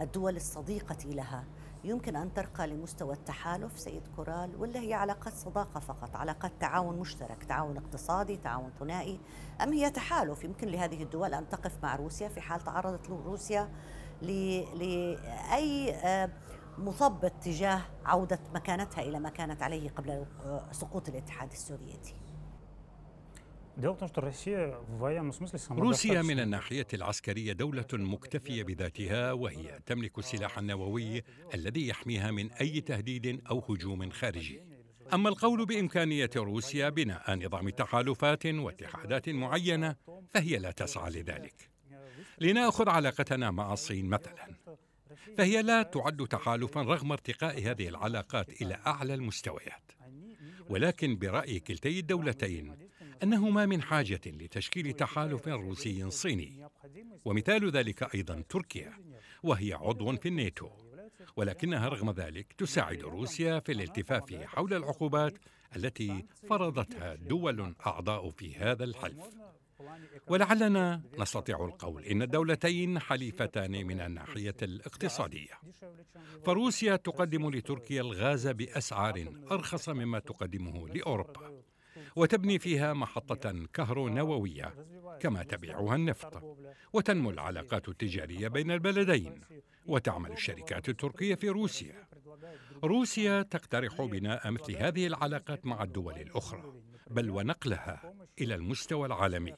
الدول 0.00 0.36
الصديقة 0.36 0.96
لها 1.04 1.44
يمكن 1.84 2.16
أن 2.16 2.34
ترقى 2.34 2.66
لمستوى 2.66 3.14
التحالف 3.14 3.78
سيد 3.78 4.02
كورال 4.16 4.50
ولا 4.58 4.80
هي 4.80 4.94
علاقات 4.94 5.34
صداقة 5.34 5.80
فقط 5.80 6.16
علاقات 6.16 6.52
تعاون 6.60 6.98
مشترك 6.98 7.44
تعاون 7.44 7.76
اقتصادي 7.76 8.36
تعاون 8.36 8.70
ثنائي 8.78 9.20
أم 9.62 9.72
هي 9.72 9.90
تحالف 9.90 10.44
يمكن 10.44 10.68
لهذه 10.68 11.02
الدول 11.02 11.34
أن 11.34 11.48
تقف 11.48 11.72
مع 11.82 11.96
روسيا 11.96 12.28
في 12.28 12.40
حال 12.40 12.60
تعرضت 12.60 13.10
روسيا 13.10 13.68
لأي 14.22 15.94
آه، 15.94 16.30
مثبط 16.77 17.31
تجاه 17.31 17.81
عودة 18.05 18.39
مكانتها 18.53 19.01
إلى 19.01 19.19
ما 19.19 19.29
كانت 19.29 19.61
عليه 19.61 19.89
قبل 19.89 20.25
سقوط 20.71 21.09
الاتحاد 21.09 21.51
السوفيتي 21.51 22.15
روسيا 25.71 26.21
من 26.21 26.39
الناحية 26.39 26.87
العسكرية 26.93 27.53
دولة 27.53 27.85
مكتفية 27.93 28.63
بذاتها 28.63 29.31
وهي 29.31 29.79
تملك 29.85 30.17
السلاح 30.19 30.57
النووي 30.57 31.23
الذي 31.53 31.87
يحميها 31.87 32.31
من 32.31 32.51
أي 32.51 32.81
تهديد 32.81 33.41
أو 33.49 33.59
هجوم 33.59 34.09
خارجي. 34.09 34.61
أما 35.13 35.29
القول 35.29 35.65
بإمكانية 35.65 36.29
روسيا 36.35 36.89
بناء 36.89 37.35
نظام 37.35 37.69
تحالفات 37.69 38.45
واتحادات 38.45 39.29
معينة 39.29 39.95
فهي 40.29 40.57
لا 40.57 40.71
تسعى 40.71 41.11
لذلك. 41.11 41.69
لنأخذ 42.41 42.89
علاقتنا 42.89 43.51
مع 43.51 43.73
الصين 43.73 44.05
مثلا. 44.05 44.55
فهي 45.37 45.61
لا 45.61 45.83
تعد 45.83 46.27
تحالفا 46.27 46.81
رغم 46.81 47.11
ارتقاء 47.11 47.59
هذه 47.59 47.87
العلاقات 47.87 48.61
إلى 48.61 48.79
أعلى 48.87 49.13
المستويات. 49.13 49.91
ولكن 50.69 51.17
برأي 51.17 51.59
كلتي 51.59 51.99
الدولتين 51.99 52.75
أنهما 53.23 53.65
من 53.65 53.81
حاجة 53.81 54.21
لتشكيل 54.25 54.93
تحالف 54.93 55.47
روسي 55.47 56.11
صيني. 56.11 56.67
ومثال 57.25 57.71
ذلك 57.71 58.15
أيضا 58.15 58.43
تركيا 58.49 58.93
وهي 59.43 59.73
عضو 59.73 60.15
في 60.15 60.27
الناتو. 60.27 60.69
ولكنها 61.35 61.89
رغم 61.89 62.11
ذلك 62.11 62.53
تساعد 62.53 63.01
روسيا 63.01 63.59
في 63.59 63.71
الالتفاف 63.71 64.33
حول 64.33 64.73
العقوبات 64.73 65.37
التي 65.75 66.25
فرضتها 66.49 67.15
دول 67.15 67.75
أعضاء 67.85 68.29
في 68.29 68.55
هذا 68.55 68.83
الحلف. 68.83 69.23
ولعلنا 70.27 71.01
نستطيع 71.19 71.65
القول 71.65 72.03
إن 72.03 72.21
الدولتين 72.21 72.99
حليفتان 72.99 73.71
من 73.87 74.01
الناحية 74.01 74.55
الاقتصادية. 74.61 75.53
فروسيا 76.45 76.95
تقدم 76.95 77.49
لتركيا 77.49 78.01
الغاز 78.01 78.47
بأسعار 78.47 79.33
أرخص 79.51 79.89
مما 79.89 80.19
تقدمه 80.19 80.87
لأوروبا 80.87 81.61
وتبني 82.15 82.59
فيها 82.59 82.93
محطة 82.93 83.65
كهرونووية 83.73 84.73
كما 85.19 85.43
تبيعها 85.43 85.95
النفط 85.95 86.57
وتنمو 86.93 87.29
العلاقات 87.29 87.89
التجارية 87.89 88.47
بين 88.47 88.71
البلدين 88.71 89.41
وتعمل 89.85 90.31
الشركات 90.31 90.89
التركية 90.89 91.35
في 91.35 91.49
روسيا. 91.49 92.07
روسيا 92.83 93.41
تقترح 93.41 94.01
بناء 94.01 94.51
مثل 94.51 94.75
هذه 94.75 95.07
العلاقات 95.07 95.65
مع 95.65 95.83
الدول 95.83 96.17
الأخرى 96.17 96.73
بل 97.07 97.29
ونقلها. 97.29 98.13
إلى 98.41 98.55
المستوى 98.55 99.07
العالمي. 99.07 99.53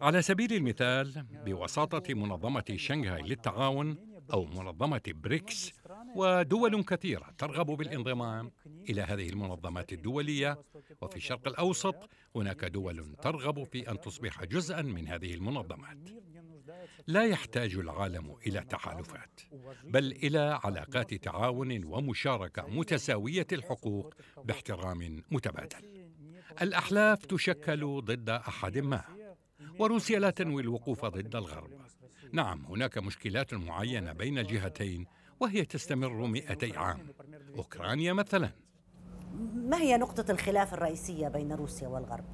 على 0.00 0.22
سبيل 0.22 0.52
المثال 0.52 1.26
بوساطة 1.44 2.14
منظمة 2.14 2.64
شنغهاي 2.76 3.22
للتعاون 3.22 3.96
أو 4.32 4.44
منظمة 4.44 5.02
بريكس 5.06 5.72
ودول 6.16 6.82
كثيرة 6.84 7.34
ترغب 7.38 7.66
بالانضمام 7.66 8.50
إلى 8.90 9.02
هذه 9.02 9.28
المنظمات 9.28 9.92
الدولية 9.92 10.58
وفي 11.02 11.16
الشرق 11.16 11.48
الأوسط 11.48 11.94
هناك 12.36 12.64
دول 12.64 13.16
ترغب 13.22 13.64
في 13.64 13.90
أن 13.90 14.00
تصبح 14.00 14.44
جزءا 14.44 14.82
من 14.82 15.08
هذه 15.08 15.34
المنظمات. 15.34 15.98
لا 17.06 17.24
يحتاج 17.24 17.74
العالم 17.74 18.36
إلى 18.46 18.60
تحالفات 18.60 19.40
بل 19.84 20.12
إلى 20.12 20.60
علاقات 20.64 21.14
تعاون 21.14 21.84
ومشاركة 21.84 22.66
متساوية 22.66 23.46
الحقوق 23.52 24.14
باحترام 24.44 25.22
متبادل. 25.30 26.05
الأحلاف 26.62 27.26
تشكل 27.26 28.00
ضد 28.04 28.28
أحد 28.28 28.78
ما 28.78 29.04
وروسيا 29.78 30.18
لا 30.18 30.30
تنوي 30.30 30.62
الوقوف 30.62 31.04
ضد 31.04 31.36
الغرب. 31.36 31.70
نعم 32.32 32.66
هناك 32.66 32.98
مشكلات 32.98 33.54
معينة 33.54 34.12
بين 34.12 34.38
الجهتين 34.38 35.06
وهي 35.40 35.64
تستمر 35.64 36.26
مئتي 36.26 36.76
عام. 36.76 37.08
أوكرانيا 37.56 38.12
مثلا. 38.12 38.50
ما 39.54 39.76
هي 39.76 39.96
نقطة 39.96 40.30
الخلاف 40.30 40.74
الرئيسية 40.74 41.28
بين 41.28 41.52
روسيا 41.52 41.88
والغرب؟ 41.88 42.24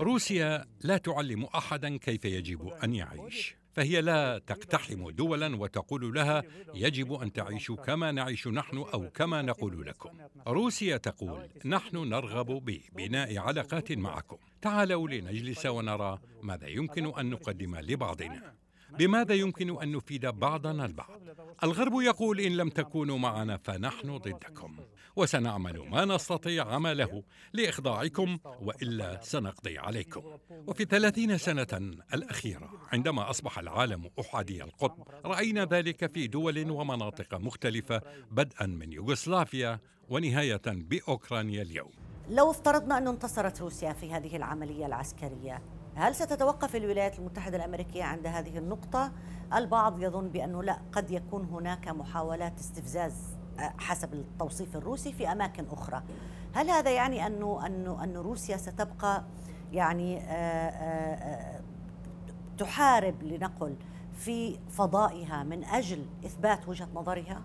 روسيا 0.00 0.64
لا 0.80 0.96
تعلم 0.96 1.44
احدا 1.44 1.96
كيف 1.96 2.24
يجب 2.24 2.68
أن 2.68 2.94
يعيش. 2.94 3.57
فهي 3.78 4.00
لا 4.00 4.38
تقتحم 4.38 5.10
دولا 5.10 5.56
وتقول 5.56 6.14
لها 6.14 6.42
يجب 6.74 7.12
أن 7.12 7.32
تعيشوا 7.32 7.76
كما 7.76 8.12
نعيش 8.12 8.48
نحن 8.48 8.76
أو 8.76 9.10
كما 9.10 9.42
نقول 9.42 9.86
لكم. 9.86 10.10
روسيا 10.46 10.96
تقول 10.96 11.48
نحن 11.64 11.96
نرغب 11.96 12.46
ببناء 12.46 13.38
علاقات 13.38 13.92
معكم. 13.92 14.36
تعالوا 14.62 15.08
لنجلس 15.08 15.66
ونرى 15.66 16.18
ماذا 16.42 16.68
يمكن 16.68 17.18
أن 17.18 17.30
نقدم 17.30 17.76
لبعضنا. 17.76 18.54
بماذا 18.90 19.34
يمكن 19.34 19.82
أن 19.82 19.92
نفيد 19.92 20.26
بعضنا 20.26 20.84
البعض؟ 20.84 21.20
الغرب 21.64 22.00
يقول 22.00 22.40
إن 22.40 22.56
لم 22.56 22.68
تكونوا 22.68 23.18
معنا 23.18 23.56
فنحن 23.56 24.16
ضدكم 24.16 24.76
وسنعمل 25.16 25.88
ما 25.90 26.04
نستطيع 26.04 26.74
عمله 26.74 27.22
لإخضاعكم 27.52 28.38
وإلا 28.62 29.20
سنقضي 29.22 29.78
عليكم. 29.78 30.22
وفي 30.66 30.82
الثلاثين 30.82 31.38
سنة 31.38 31.96
الأخيرة 32.14 32.70
عندما 32.92 33.30
أصبح 33.30 33.58
العالم 33.58 34.10
أحادي 34.20 34.64
القطب 34.64 35.08
رأينا 35.24 35.64
ذلك 35.64 36.12
في 36.12 36.26
دول 36.26 36.70
ومناطق 36.70 37.34
مختلفة 37.34 38.02
بدءا 38.30 38.66
من 38.66 38.92
يوغوسلافيا 38.92 39.80
ونهاية 40.08 40.62
بأوكرانيا 40.66 41.62
اليوم. 41.62 41.90
لو 42.30 42.50
افترضنا 42.50 42.98
أن 42.98 43.08
انتصرت 43.08 43.60
روسيا 43.60 43.92
في 43.92 44.12
هذه 44.12 44.36
العملية 44.36 44.86
العسكرية 44.86 45.62
هل 45.98 46.14
ستتوقف 46.14 46.76
الولايات 46.76 47.18
المتحدة 47.18 47.56
الأمريكية 47.56 48.04
عند 48.04 48.26
هذه 48.26 48.58
النقطة؟ 48.58 49.12
البعض 49.54 50.02
يظن 50.02 50.28
بأنه 50.28 50.62
لا 50.62 50.78
قد 50.92 51.10
يكون 51.10 51.44
هناك 51.44 51.88
محاولات 51.88 52.58
استفزاز 52.58 53.14
آه، 53.58 53.72
حسب 53.78 54.14
التوصيف 54.14 54.76
الروسي 54.76 55.12
في 55.12 55.32
أماكن 55.32 55.66
أخرى 55.70 56.02
هل 56.54 56.70
هذا 56.70 56.90
يعني 56.90 57.26
أنه, 57.26 57.66
أنه, 57.66 58.04
أن 58.04 58.16
روسيا 58.16 58.56
ستبقى 58.56 59.24
يعني 59.72 60.18
آه، 60.18 60.24
آه، 60.70 61.60
تحارب 62.58 63.22
لنقل 63.22 63.76
في 64.12 64.58
فضائها 64.68 65.42
من 65.42 65.64
أجل 65.64 66.06
إثبات 66.26 66.68
وجهة 66.68 66.88
نظرها؟ 66.94 67.42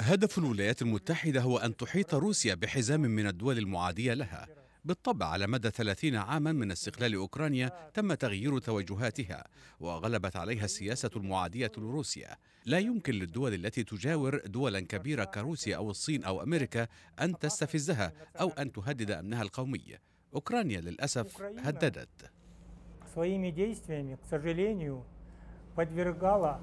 هدف 0.00 0.38
الولايات 0.38 0.82
المتحدة 0.82 1.40
هو 1.40 1.58
أن 1.58 1.76
تحيط 1.76 2.14
روسيا 2.14 2.54
بحزام 2.54 3.00
من 3.00 3.26
الدول 3.26 3.58
المعادية 3.58 4.14
لها. 4.14 4.46
بالطبع 4.84 5.26
على 5.26 5.46
مدى 5.46 5.70
ثلاثين 5.70 6.16
عاما 6.16 6.52
من 6.52 6.70
استقلال 6.70 7.14
أوكرانيا 7.14 7.90
تم 7.94 8.14
تغيير 8.14 8.58
توجهاتها 8.58 9.44
وغلبت 9.80 10.36
عليها 10.36 10.64
السياسة 10.64 11.10
المعادية 11.16 11.72
لروسيا. 11.78 12.36
لا 12.64 12.78
يمكن 12.78 13.12
للدول 13.12 13.54
التي 13.54 13.84
تجاور 13.84 14.40
دولا 14.46 14.80
كبيرة 14.80 15.24
كروسيا 15.24 15.76
أو 15.76 15.90
الصين 15.90 16.24
أو 16.24 16.42
أمريكا 16.42 16.86
أن 17.20 17.38
تستفزها 17.38 18.12
أو 18.40 18.50
أن 18.50 18.72
تهدد 18.72 19.10
أمنها 19.10 19.42
القومي. 19.42 19.98
أوكرانيا 20.34 20.80
للأسف 20.80 21.42
هددت. 21.42 22.30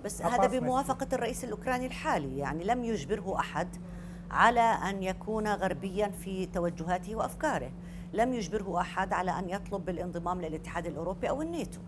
بس 0.06 0.22
هذا 0.22 0.60
بموافقة 0.60 1.08
الرئيس 1.14 1.44
الأوكراني 1.44 1.86
الحالي 1.86 2.38
يعني 2.38 2.64
لم 2.64 2.84
يجبره 2.84 3.40
أحد 3.40 3.68
على 4.32 4.62
أن 4.62 5.04
يكون 5.04 5.48
غربيا 5.48 6.08
في 6.08 6.46
توجهاته 6.46 7.16
وأفكاره. 7.16 7.72
لم 8.14 8.34
يجبره 8.34 8.82
أحد 8.82 9.14
على 9.14 9.40
أن 9.40 9.50
يطلب 9.50 9.86
بالانضمام 9.86 10.42
للاتحاد 10.42 10.86
الأوروبي 10.86 11.30
أو 11.30 11.42
الناتو. 11.42 11.82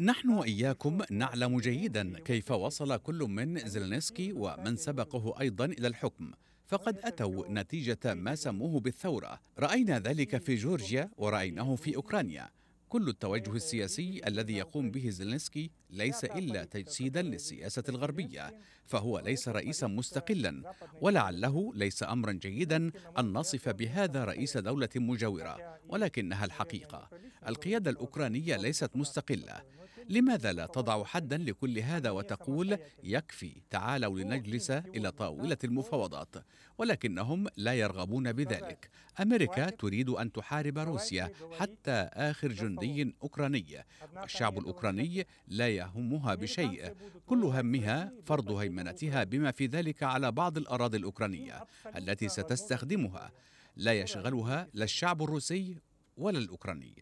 نحن 0.00 0.30
وإياكم 0.30 0.98
نعلم 1.10 1.60
جيدا 1.60 2.18
كيف 2.18 2.50
وصل 2.50 2.96
كل 2.96 3.18
من 3.18 3.58
زيلينسكي 3.58 4.32
ومن 4.32 4.76
سبقه 4.76 5.40
أيضا 5.40 5.64
إلى 5.64 5.88
الحكم. 5.88 6.30
فقد 6.66 6.98
أتوا 7.04 7.44
نتيجة 7.48 8.14
ما 8.14 8.34
سموه 8.34 8.80
بالثورة. 8.80 9.40
رأينا 9.58 9.98
ذلك 9.98 10.36
في 10.36 10.54
جورجيا 10.54 11.10
ورأيناه 11.16 11.76
في 11.76 11.96
أوكرانيا. 11.96 12.50
كل 12.88 13.08
التوجه 13.08 13.52
السياسي 13.56 14.20
الذي 14.26 14.56
يقوم 14.56 14.90
به 14.90 15.10
زيلينسكي 15.10 15.70
ليس 15.90 16.24
إلا 16.24 16.64
تجسيدا 16.64 17.22
للسياسة 17.22 17.82
الغربية 17.88 18.54
فهو 18.86 19.18
ليس 19.18 19.48
رئيسا 19.48 19.86
مستقلا 19.86 20.72
ولعله 21.00 21.72
ليس 21.74 22.02
امرا 22.02 22.32
جيدا 22.32 22.90
أن 23.18 23.32
نصف 23.32 23.68
بهذا 23.68 24.24
رئيس 24.24 24.56
دولة 24.56 24.88
مجاورة 24.96 25.78
ولكنها 25.88 26.44
الحقيقة. 26.44 27.10
القيادة 27.48 27.90
الأوكرانية 27.90 28.56
ليست 28.56 28.90
مستقلة. 28.96 29.62
لماذا 30.08 30.52
لا 30.52 30.66
تضع 30.66 31.04
حدا 31.04 31.36
لكل 31.36 31.78
هذا 31.78 32.10
وتقول 32.10 32.78
يكفي 33.02 33.62
تعالوا 33.70 34.18
لنجلس 34.18 34.70
إلى 34.70 35.10
طاولة 35.10 35.56
المفاوضات 35.64 36.36
ولكنهم 36.78 37.46
لا 37.56 37.74
يرغبون 37.74 38.32
بذلك. 38.32 38.90
أمريكا 39.20 39.70
تريد 39.70 40.08
أن 40.08 40.32
تحارب 40.32 40.78
روسيا 40.78 41.32
حتى 41.58 42.08
آخر 42.12 42.52
جندي 42.52 43.14
أوكراني. 43.22 43.84
والشعب 44.16 44.58
الأوكراني 44.58 45.26
لا 45.48 45.68
يهمها 45.68 46.34
بشيء. 46.34 46.94
كل 47.26 47.44
همها 47.44 48.12
فرض 48.24 48.50
هيمنتها 48.50 49.24
بما 49.24 49.50
في 49.50 49.66
ذلك 49.66 50.02
على 50.02 50.32
بعض 50.32 50.56
الأراضي 50.56 50.96
الأوكرانية 50.98 51.66
التي 51.96 52.28
ستستخدمها. 52.28 53.32
لا 53.76 53.92
يشغلها 53.92 54.68
لا 54.74 54.84
الشعب 54.84 55.22
الروسي 55.22 55.76
ولا 56.16 56.38
الأوكراني. 56.38 56.94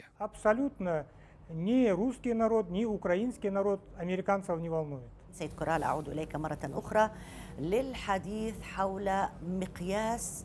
ни 1.50 1.88
русский 1.88 2.34
народ, 2.34 2.70
ни 2.70 2.84
украинский 2.84 3.50
народ 3.50 3.80
американцев 3.98 4.58
не 4.60 4.68
волнует. 4.68 5.10
سيد 5.32 5.52
كورال 5.52 5.82
أعود 5.82 6.08
إليك 6.08 6.36
مرة 6.36 6.58
أخرى 6.64 7.10
للحديث 7.58 8.60
حول 8.62 9.10
مقياس 9.42 10.44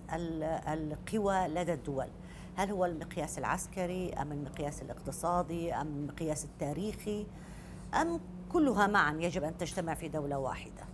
القوى 0.68 1.48
لدى 1.48 1.74
الدول 1.74 2.08
هل 2.56 2.72
هو 2.72 2.86
المقياس 2.86 3.40
العسكري 3.40 4.14
أم 4.14 4.32
المقياس 4.32 4.82
الاقتصادي 4.82 5.74
أم 5.74 5.88
المقياس 5.88 6.46
التاريخي 6.46 7.26
أم 7.94 8.20
كلها 8.50 8.88
معا 8.88 9.14
يجب 9.14 9.44
أن 9.44 9.58
تجتمع 9.58 9.94
في 9.94 10.08
دولة 10.10 10.38
واحدة 10.38 10.86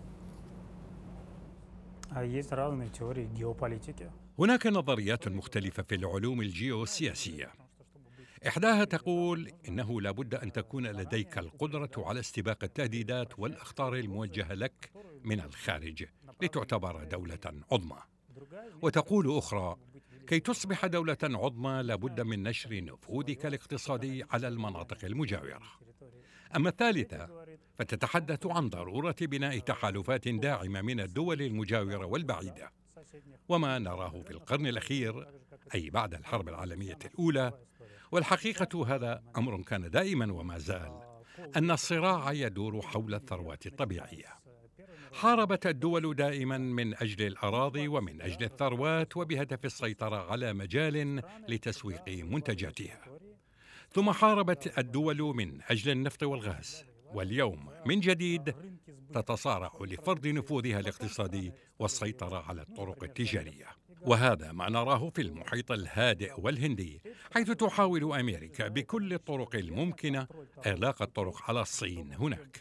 هناك 4.40 4.68
نظريات 4.68 5.28
مختلفة 5.28 5.84
في 5.84 5.96
العلوم 5.96 6.42
الجيوسياسية 6.42 7.50
إحداها 8.49 8.85
تقول 8.85 9.53
إنه 9.69 10.01
لابد 10.01 10.35
أن 10.35 10.53
تكون 10.53 10.87
لديك 10.87 11.39
القدرة 11.39 11.91
على 11.97 12.21
استباق 12.21 12.65
التهديدات 12.65 13.39
والأخطار 13.39 13.95
الموجهة 13.95 14.55
لك 14.55 14.93
من 15.25 15.41
الخارج 15.41 16.05
لتعتبر 16.43 17.05
دولة 17.05 17.63
عظمى. 17.73 17.99
وتقول 18.83 19.39
أخرى: 19.39 19.77
كي 20.27 20.41
تصبح 20.41 20.87
دولة 20.87 21.17
عظمى 21.23 21.83
لابد 21.83 22.21
من 22.21 22.43
نشر 22.43 22.85
نفوذك 22.85 23.47
الاقتصادي 23.47 24.25
على 24.31 24.49
المناطق 24.49 25.05
المجاورة. 25.05 25.63
أما 26.57 26.69
الثالثة 26.69 27.47
فتتحدث 27.79 28.47
عن 28.47 28.69
ضرورة 28.69 29.17
بناء 29.21 29.59
تحالفات 29.59 30.29
داعمة 30.29 30.83
من 30.83 31.01
الدول 31.01 31.43
المجاورة 31.43 32.07
والبعيدة. 32.07 32.73
وما 33.49 33.79
نراه 33.79 34.23
في 34.23 34.31
القرن 34.31 34.67
الأخير 34.67 35.29
أي 35.75 35.91
بعد 35.91 36.15
الحرب 36.15 36.49
العالمية 36.49 36.99
الأولى 37.05 37.53
والحقيقة 38.13 38.95
هذا 38.95 39.23
أمر 39.37 39.63
كان 39.63 39.91
دائما 39.91 40.33
وما 40.33 40.59
زال 40.59 41.01
أن 41.57 41.71
الصراع 41.71 42.33
يدور 42.33 42.83
حول 42.83 43.15
الثروات 43.15 43.67
الطبيعية. 43.67 44.47
حاربت 45.13 45.67
الدول 45.67 46.15
دائما 46.15 46.59
من 46.59 46.95
أجل 46.95 47.27
الأراضي 47.27 47.89
ومن 47.89 48.23
أجل 48.23 48.45
الثروات 48.45 49.17
وبهدف 49.17 49.65
السيطرة 49.65 50.31
على 50.31 50.53
مجال 50.53 51.23
لتسويق 51.49 52.09
منتجاتها. 52.09 53.01
ثم 53.91 54.11
حاربت 54.11 54.79
الدول 54.79 55.19
من 55.19 55.61
أجل 55.71 55.91
النفط 55.93 56.23
والغاز. 56.23 56.85
واليوم 57.15 57.71
من 57.87 58.01
جديد 58.01 58.55
تتصارع 59.13 59.73
لفرض 59.81 60.27
نفوذها 60.27 60.81
الاقتصادي 60.81 61.53
والسيطرة 61.79 62.49
على 62.49 62.63
الطرق 62.63 63.05
التجارية. 63.05 63.67
وهذا 64.07 64.53
ما 64.53 64.69
نراه 64.69 65.11
في 65.11 65.23
المحيط 65.23 65.73
الهادئ 65.73 66.33
والهندي 66.39 67.03
حيث 67.35 67.51
تحاول 67.51 68.13
أمريكا 68.13 68.69
بكل 68.69 69.13
الطرق 69.15 69.55
الممكنة 69.57 70.27
إغلاق 70.67 71.03
الطرق 71.03 71.43
على 71.51 71.61
الصين 71.61 72.13
هناك 72.13 72.61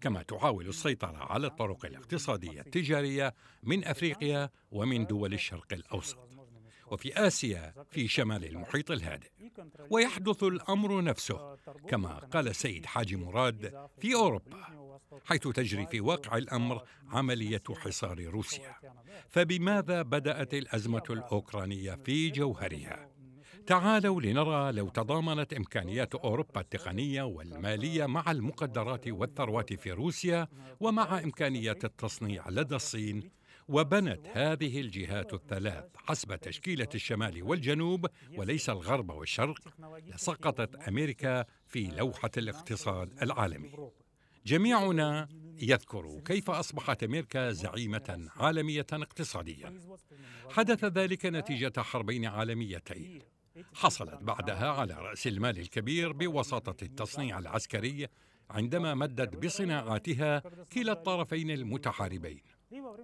كما 0.00 0.22
تحاول 0.22 0.68
السيطرة 0.68 1.16
على 1.32 1.46
الطرق 1.46 1.86
الاقتصادية 1.86 2.60
التجارية 2.60 3.34
من 3.62 3.84
أفريقيا 3.84 4.50
ومن 4.70 5.06
دول 5.06 5.34
الشرق 5.34 5.72
الأوسط. 5.72 6.18
وفي 6.90 7.26
آسيا 7.26 7.74
في 7.90 8.08
شمال 8.08 8.44
المحيط 8.44 8.90
الهادئ. 8.90 9.30
ويحدث 9.90 10.42
الأمر 10.42 11.02
نفسه 11.02 11.56
كما 11.88 12.18
قال 12.18 12.48
السيد 12.48 12.86
حاجي 12.86 13.16
مراد 13.16 13.88
في 14.00 14.14
أوروبا 14.14 14.64
حيث 15.24 15.48
تجري 15.48 15.86
في 15.86 16.00
واقع 16.00 16.36
الأمر 16.36 16.82
عملية 17.08 17.62
حصار 17.70 18.24
روسيا. 18.24 18.74
فبماذا 19.28 20.02
بدأت 20.02 20.54
الأزمة 20.54 21.02
الأوكرانية 21.10 21.94
في 22.04 22.30
جوهرها؟ 22.30 23.16
تعالوا 23.66 24.20
لنرى 24.20 24.72
لو 24.72 24.88
تضامنت 24.88 25.52
إمكانيات 25.52 26.14
أوروبا 26.14 26.60
التقنية 26.60 27.22
والمالية 27.22 28.06
مع 28.06 28.30
المقدرات 28.30 29.08
والثروات 29.08 29.72
في 29.72 29.92
روسيا 29.92 30.48
ومع 30.80 31.18
إمكانيات 31.18 31.84
التصنيع 31.84 32.48
لدى 32.48 32.74
الصين 32.74 33.30
وبنت 33.68 34.26
هذه 34.32 34.80
الجهات 34.80 35.34
الثلاث 35.34 35.84
حسب 35.96 36.36
تشكيلة 36.36 36.88
الشمال 36.94 37.42
والجنوب 37.42 38.06
وليس 38.36 38.70
الغرب 38.70 39.10
والشرق 39.10 39.58
لسقطت 40.06 40.88
أمريكا 40.88 41.44
في 41.66 41.86
لوحة 41.86 42.30
الاقتصاد 42.36 43.22
العالمي. 43.22 43.90
جميعنا 44.46 45.28
يذكر 45.62 46.20
كيف 46.24 46.50
أصبحت 46.50 47.02
أمريكا 47.02 47.52
زعيمة 47.52 48.28
عالمية 48.36 48.86
اقتصاديا. 48.92 49.80
حدث 50.50 50.84
ذلك 50.84 51.26
نتيجة 51.26 51.72
حربين 51.80 52.24
عالميتين. 52.24 53.22
حصلت 53.74 54.22
بعدها 54.22 54.70
على 54.70 54.94
رأس 54.94 55.26
المال 55.26 55.58
الكبير 55.58 56.12
بوساطة 56.12 56.84
التصنيع 56.84 57.38
العسكري 57.38 58.06
عندما 58.50 58.94
مدت 58.94 59.36
بصناعاتها 59.36 60.42
كلا 60.72 60.92
الطرفين 60.92 61.50
المتحاربين. 61.50 62.40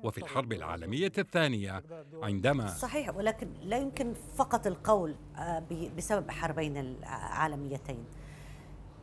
وفي 0.03 0.19
الحرب 0.19 0.53
العالمية 0.53 1.13
الثانية 1.19 1.83
عندما 2.23 2.67
صحيح 2.67 3.17
ولكن 3.17 3.49
لا 3.61 3.79
يمكن 3.79 4.15
فقط 4.37 4.67
القول 4.67 5.17
آه، 5.37 5.63
بسبب 5.97 6.31
حربين 6.31 6.77
العالميتين. 6.77 8.05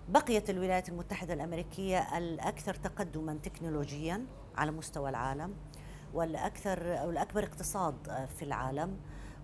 بقيت 0.09 0.49
الولايات 0.49 0.89
المتحدة 0.89 1.33
الأمريكية 1.33 2.17
الأكثر 2.17 2.73
تقدما 2.73 3.33
تكنولوجيا 3.43 4.25
على 4.55 4.71
مستوى 4.71 5.09
العالم 5.09 5.53
والأكثر 6.13 6.99
أو 7.01 7.09
الأكبر 7.09 7.43
اقتصاد 7.43 8.27
في 8.37 8.45
العالم 8.45 8.97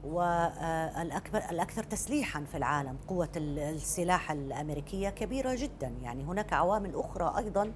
والأكبر 0.03 1.37
الأكثر 1.49 1.83
تسليحا 1.83 2.43
في 2.43 2.57
العالم. 2.57 2.97
قوة 3.07 3.29
السلاح 3.37 4.31
الأمريكية 4.31 5.09
كبيرة 5.09 5.55
جدا. 5.55 5.87
يعني 5.87 6.23
هناك 6.23 6.53
عوامل 6.53 6.95
أخرى 6.95 7.33
أيضا 7.37 7.73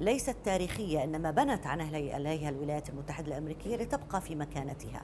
ليست 0.00 0.36
تاريخية 0.44 1.04
إنما 1.04 1.30
بنت 1.30 1.66
عليها 1.66 2.48
الولايات 2.48 2.88
المتحدة 2.88 3.28
الأمريكية 3.28 3.76
لتبقى 3.76 4.20
في 4.20 4.34
مكانتها. 4.34 5.02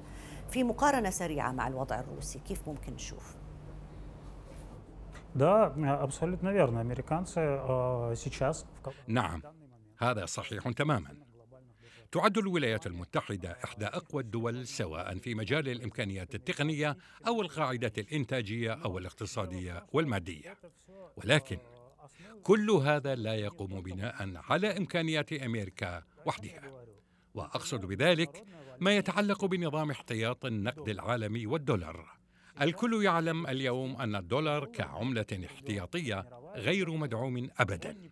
في 0.50 0.64
مقارنة 0.64 1.11
سريعة 1.11 1.52
مع 1.52 1.68
الوضع 1.68 2.00
الروسي 2.00 2.38
كيف 2.38 2.68
ممكن 2.68 2.92
نشوف؟ 2.92 3.37
نعم. 9.06 9.42
هذا 9.98 10.26
صحيح 10.26 10.68
تماما. 10.70 11.14
تعد 12.12 12.38
الولايات 12.38 12.87
المتحدة 12.87 13.56
إحدى 13.64 13.87
أقوى 13.87 14.22
الدول 14.22 14.66
سواء 14.66 15.18
في 15.18 15.35
مجال 15.35 15.68
الإمكانيات 15.68 16.35
التقنية 16.35 16.96
أو 17.26 17.40
القاعدة 17.42 17.92
الإنتاجية 17.98 18.72
أو 18.72 18.98
الاقتصادية 18.98 19.87
والمادية. 19.92 20.56
ولكن 21.16 21.59
كل 22.42 22.71
هذا 22.71 23.14
لا 23.14 23.35
يقوم 23.35 23.81
بناء 23.81 24.33
على 24.37 24.79
إمكانيات 24.79 25.33
أمريكا 25.33 26.03
وحدها. 26.27 26.73
وأقصد 27.35 27.87
بذلك 27.87 28.45
ما 28.81 28.97
يتعلق 28.97 29.45
بنظام 29.45 29.90
احتياط 29.90 30.45
النقد 30.45 30.88
العالمي 30.88 31.47
والدولار. 31.47 32.16
الكل 32.61 33.05
يعلم 33.05 33.47
اليوم 33.47 33.97
أن 33.97 34.16
الدولار 34.16 34.64
كعملة 34.64 35.47
احتياطية 35.47 36.27
غير 36.55 36.90
مدعوم 36.90 37.51
ابدا 37.59 38.11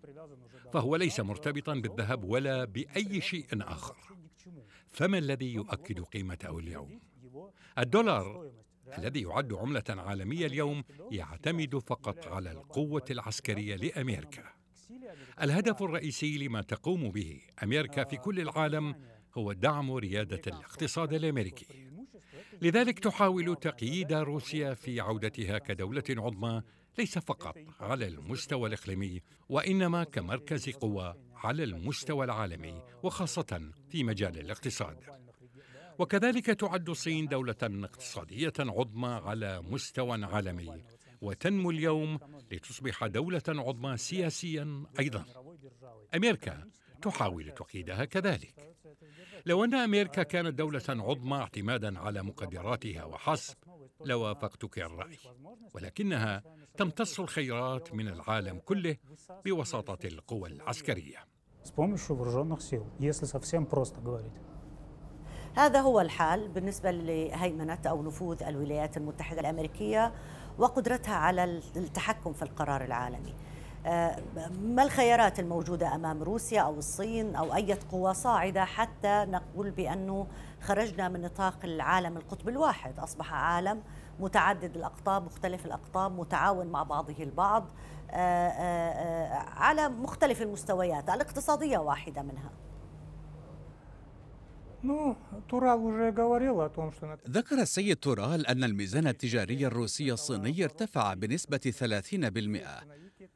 فهو 0.72 0.96
ليس 0.96 1.20
مرتبطا 1.20 1.74
بالذهب 1.74 2.24
ولا 2.24 2.64
بأي 2.64 3.20
شيء 3.20 3.46
آخر. 3.52 3.96
فما 4.90 5.18
الذي 5.18 5.52
يؤكد 5.54 6.00
قيمته 6.00 6.58
اليوم 6.58 7.00
الدولار 7.78 8.50
الذي 8.98 9.22
يعد 9.22 9.52
عملة 9.52 9.84
عالمية 9.88 10.46
اليوم 10.46 10.84
يعتمد 11.10 11.78
فقط 11.78 12.26
على 12.26 12.52
القوة 12.52 13.04
العسكرية 13.10 13.76
لامريكا 13.76 14.44
الهدف 15.42 15.82
الرئيسي 15.82 16.38
لما 16.38 16.62
تقوم 16.62 17.10
به 17.10 17.40
أمريكا 17.62 18.04
في 18.04 18.16
كل 18.16 18.40
العالم 18.40 18.94
هو 19.34 19.52
دعم 19.52 19.92
ريادة 19.92 20.40
الاقتصاد 20.46 21.12
الأمريكي 21.12 21.66
لذلك 22.62 22.98
تحاول 22.98 23.56
تقييد 23.56 24.12
روسيا 24.12 24.74
في 24.74 25.00
عودتها 25.00 25.58
كدولة 25.58 26.04
عظمى 26.10 26.62
ليس 26.98 27.18
فقط 27.18 27.58
على 27.80 28.06
المستوى 28.06 28.68
الإقليمي 28.68 29.22
وإنما 29.48 30.04
كمركز 30.04 30.70
قوى 30.70 31.14
على 31.34 31.64
المستوى 31.64 32.24
العالمي 32.24 32.82
وخاصة 33.02 33.70
في 33.88 34.04
مجال 34.04 34.38
الاقتصاد. 34.38 35.23
وكذلك 35.98 36.46
تعد 36.46 36.88
الصين 36.88 37.26
دولة 37.26 37.56
اقتصادية 37.62 38.52
عظمى 38.58 39.08
على 39.08 39.62
مستوى 39.62 40.24
عالمي 40.24 40.84
وتنمو 41.20 41.70
اليوم 41.70 42.18
لتصبح 42.52 43.06
دولة 43.06 43.42
عظمى 43.48 43.96
سياسيا 43.96 44.84
أيضا. 44.98 45.24
أمريكا 46.14 46.70
تحاول 47.02 47.50
تقييدها 47.50 48.04
كذلك. 48.04 48.74
لو 49.46 49.64
أن 49.64 49.74
أمريكا 49.74 50.22
كانت 50.22 50.58
دولة 50.58 50.82
عظمى 50.88 51.36
اعتمادا 51.36 51.98
على 51.98 52.22
مقدراتها 52.22 53.04
وحسب 53.04 53.56
لوافقتك 54.04 54.78
الرأي 54.78 55.18
ولكنها 55.74 56.42
تمتص 56.76 57.20
الخيرات 57.20 57.94
من 57.94 58.08
العالم 58.08 58.58
كله 58.58 58.96
بوساطة 59.44 60.06
القوى 60.06 60.48
العسكرية 60.48 61.18
هذا 65.56 65.80
هو 65.80 66.00
الحال 66.00 66.48
بالنسبة 66.48 66.90
لهيمنة 66.90 67.78
أو 67.86 68.02
نفوذ 68.02 68.42
الولايات 68.42 68.96
المتحدة 68.96 69.40
الأمريكية 69.40 70.12
وقدرتها 70.58 71.14
على 71.14 71.44
التحكم 71.76 72.32
في 72.32 72.42
القرار 72.42 72.84
العالمي. 72.84 73.34
ما 74.62 74.82
الخيارات 74.82 75.40
الموجودة 75.40 75.94
أمام 75.94 76.22
روسيا 76.22 76.60
أو 76.60 76.78
الصين 76.78 77.36
أو 77.36 77.54
أي 77.54 77.78
قوى 77.92 78.14
صاعدة 78.14 78.64
حتى 78.64 79.26
نقول 79.28 79.70
بأنه 79.70 80.26
خرجنا 80.60 81.08
من 81.08 81.22
نطاق 81.22 81.58
العالم 81.64 82.16
القطب 82.16 82.48
الواحد؟ 82.48 82.98
أصبح 82.98 83.34
عالم 83.34 83.82
متعدد 84.20 84.76
الأقطاب 84.76 85.24
مختلف 85.24 85.66
الأقطاب 85.66 86.18
متعاون 86.18 86.66
مع 86.66 86.82
بعضه 86.82 87.14
البعض 87.20 87.66
آه، 88.10 88.48
آه، 88.48 88.90
آه، 88.90 89.34
على 89.56 89.88
مختلف 89.88 90.42
المستويات 90.42 91.10
الاقتصادية 91.10 91.78
واحدة 91.78 92.22
منها. 92.22 92.50
ذكر 97.30 97.58
السيد 97.60 97.96
تورال 97.96 98.46
أن 98.46 98.64
الميزان 98.64 99.06
التجاري 99.06 99.66
الروسي 99.66 100.12
الصيني 100.12 100.64
ارتفع 100.64 101.14
بنسبة 101.14 101.60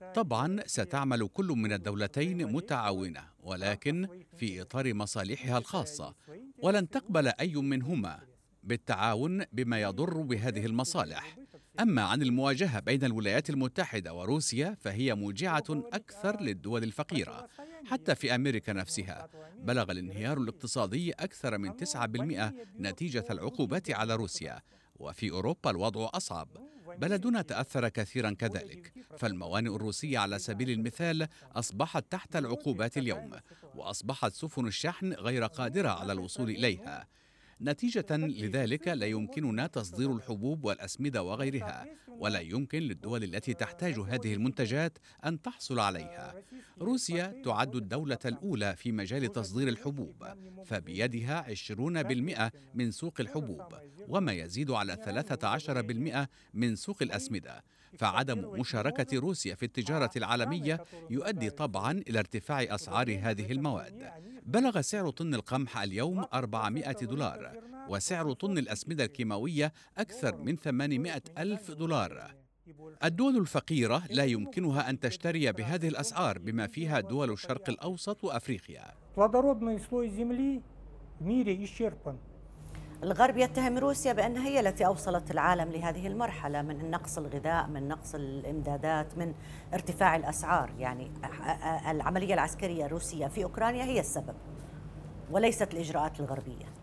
30% 0.04 0.14
طبعا 0.14 0.56
ستعمل 0.66 1.28
كل 1.28 1.46
من 1.46 1.72
الدولتين 1.72 2.52
متعاونة 2.52 3.20
ولكن 3.42 4.08
في 4.36 4.62
إطار 4.62 4.94
مصالحها 4.94 5.58
الخاصة 5.58 6.14
ولن 6.62 6.88
تقبل 6.88 7.26
أي 7.28 7.54
منهما 7.54 8.20
بالتعاون 8.62 9.44
بما 9.52 9.82
يضر 9.82 10.22
بهذه 10.22 10.66
المصالح. 10.66 11.36
أما 11.80 12.02
عن 12.02 12.22
المواجهة 12.22 12.80
بين 12.80 13.04
الولايات 13.04 13.50
المتحدة 13.50 14.14
وروسيا 14.14 14.76
فهي 14.80 15.14
موجعة 15.14 15.64
أكثر 15.70 16.40
للدول 16.40 16.82
الفقيرة 16.82 17.48
حتى 17.86 18.14
في 18.14 18.34
أمريكا 18.34 18.72
نفسها. 18.72 19.28
بلغ 19.58 19.90
الانهيار 19.90 20.38
الاقتصادي 20.38 21.12
أكثر 21.12 21.58
من 21.58 21.76
9% 21.76 22.54
نتيجة 22.80 23.24
العقوبات 23.30 23.90
على 23.90 24.14
روسيا. 24.14 24.60
وفي 24.96 25.30
أوروبا 25.30 25.70
الوضع 25.70 26.10
أصعب. 26.14 26.48
بلدنا 26.98 27.42
تأثر 27.42 27.88
كثيرا 27.88 28.30
كذلك. 28.30 28.92
فالموانئ 29.18 29.76
الروسية 29.76 30.18
على 30.18 30.38
سبيل 30.38 30.70
المثال 30.70 31.28
أصبحت 31.56 32.04
تحت 32.10 32.36
العقوبات 32.36 32.98
اليوم 32.98 33.30
وأصبحت 33.74 34.32
سفن 34.32 34.66
الشحن 34.66 35.12
غير 35.12 35.44
قادرة 35.44 35.88
على 35.88 36.12
الوصول 36.12 36.50
إليها. 36.50 37.06
نتيجة 37.60 38.06
لذلك 38.10 38.88
لا 38.88 39.06
يمكننا 39.06 39.66
تصدير 39.66 40.12
الحبوب 40.12 40.64
والأسمدة 40.64 41.22
وغيرها 41.22 41.86
ولا 42.08 42.40
يمكن 42.40 42.78
للدول 42.78 43.24
التي 43.24 43.54
تحتاج 43.54 43.98
هذه 43.98 44.34
المنتجات 44.34 44.98
أن 45.24 45.42
تحصل 45.42 45.78
عليها. 45.78 46.34
روسيا 46.80 47.42
تعد 47.44 47.76
الدولة 47.76 48.18
الأولى 48.24 48.76
في 48.76 48.92
مجال 48.92 49.32
تصدير 49.32 49.68
الحبوب 49.68 50.24
فبيدها 50.64 51.46
20% 51.48 52.52
من 52.74 52.90
سوق 52.90 53.20
الحبوب 53.20 53.74
وما 54.08 54.32
يزيد 54.32 54.70
على 54.70 54.96
13% 54.96 56.28
من 56.54 56.76
سوق 56.76 57.02
الأسمدة. 57.02 57.64
فعدم 57.98 58.60
مشاركة 58.60 59.18
روسيا 59.18 59.54
في 59.54 59.62
التجارة 59.62 60.10
العالمية 60.16 60.84
يؤدي 61.10 61.50
طبعا 61.50 61.92
إلى 61.92 62.18
ارتفاع 62.18 62.62
أسعار 62.62 63.18
هذه 63.22 63.52
المواد. 63.52 64.10
بلغ 64.46 64.80
سعر 64.80 65.10
طن 65.10 65.34
القمح 65.34 65.78
اليوم 65.78 66.24
400 66.34 66.92
دولار 66.92 67.52
وسعر 67.88 68.32
طن 68.32 68.58
الأسمدة 68.58 69.04
الكيماوية 69.04 69.72
أكثر 69.98 70.36
من 70.36 70.56
800 70.56 71.22
ألف 71.38 71.70
دولار. 71.70 72.34
الدول 73.04 73.36
الفقيرة 73.36 74.02
لا 74.10 74.24
يمكنها 74.24 74.90
أن 74.90 75.00
تشتري 75.00 75.52
بهذه 75.52 75.88
الأسعار 75.88 76.38
بما 76.38 76.66
فيها 76.66 77.00
دول 77.00 77.30
الشرق 77.32 77.68
الأوسط 77.70 78.24
وأفريقيا. 78.24 78.94
الغرب 83.02 83.36
يتهم 83.36 83.78
روسيا 83.78 84.12
بأنها 84.12 84.48
هي 84.48 84.60
التي 84.60 84.86
أوصلت 84.86 85.30
العالم 85.30 85.72
لهذه 85.72 86.06
المرحلة 86.06 86.62
من 86.62 86.90
نقص 86.90 87.18
الغذاء 87.18 87.66
من 87.66 87.88
نقص 87.88 88.14
الإمدادات 88.14 89.18
من 89.18 89.34
ارتفاع 89.74 90.16
الأسعار. 90.16 90.70
يعني 90.78 91.10
العملية 91.90 92.34
العسكرية 92.34 92.86
الروسية 92.86 93.26
في 93.26 93.44
أوكرانيا 93.44 93.84
هي 93.84 94.00
السبب 94.00 94.34
وليست 95.30 95.74
الإجراءات 95.74 96.20
الغربية. 96.20 96.77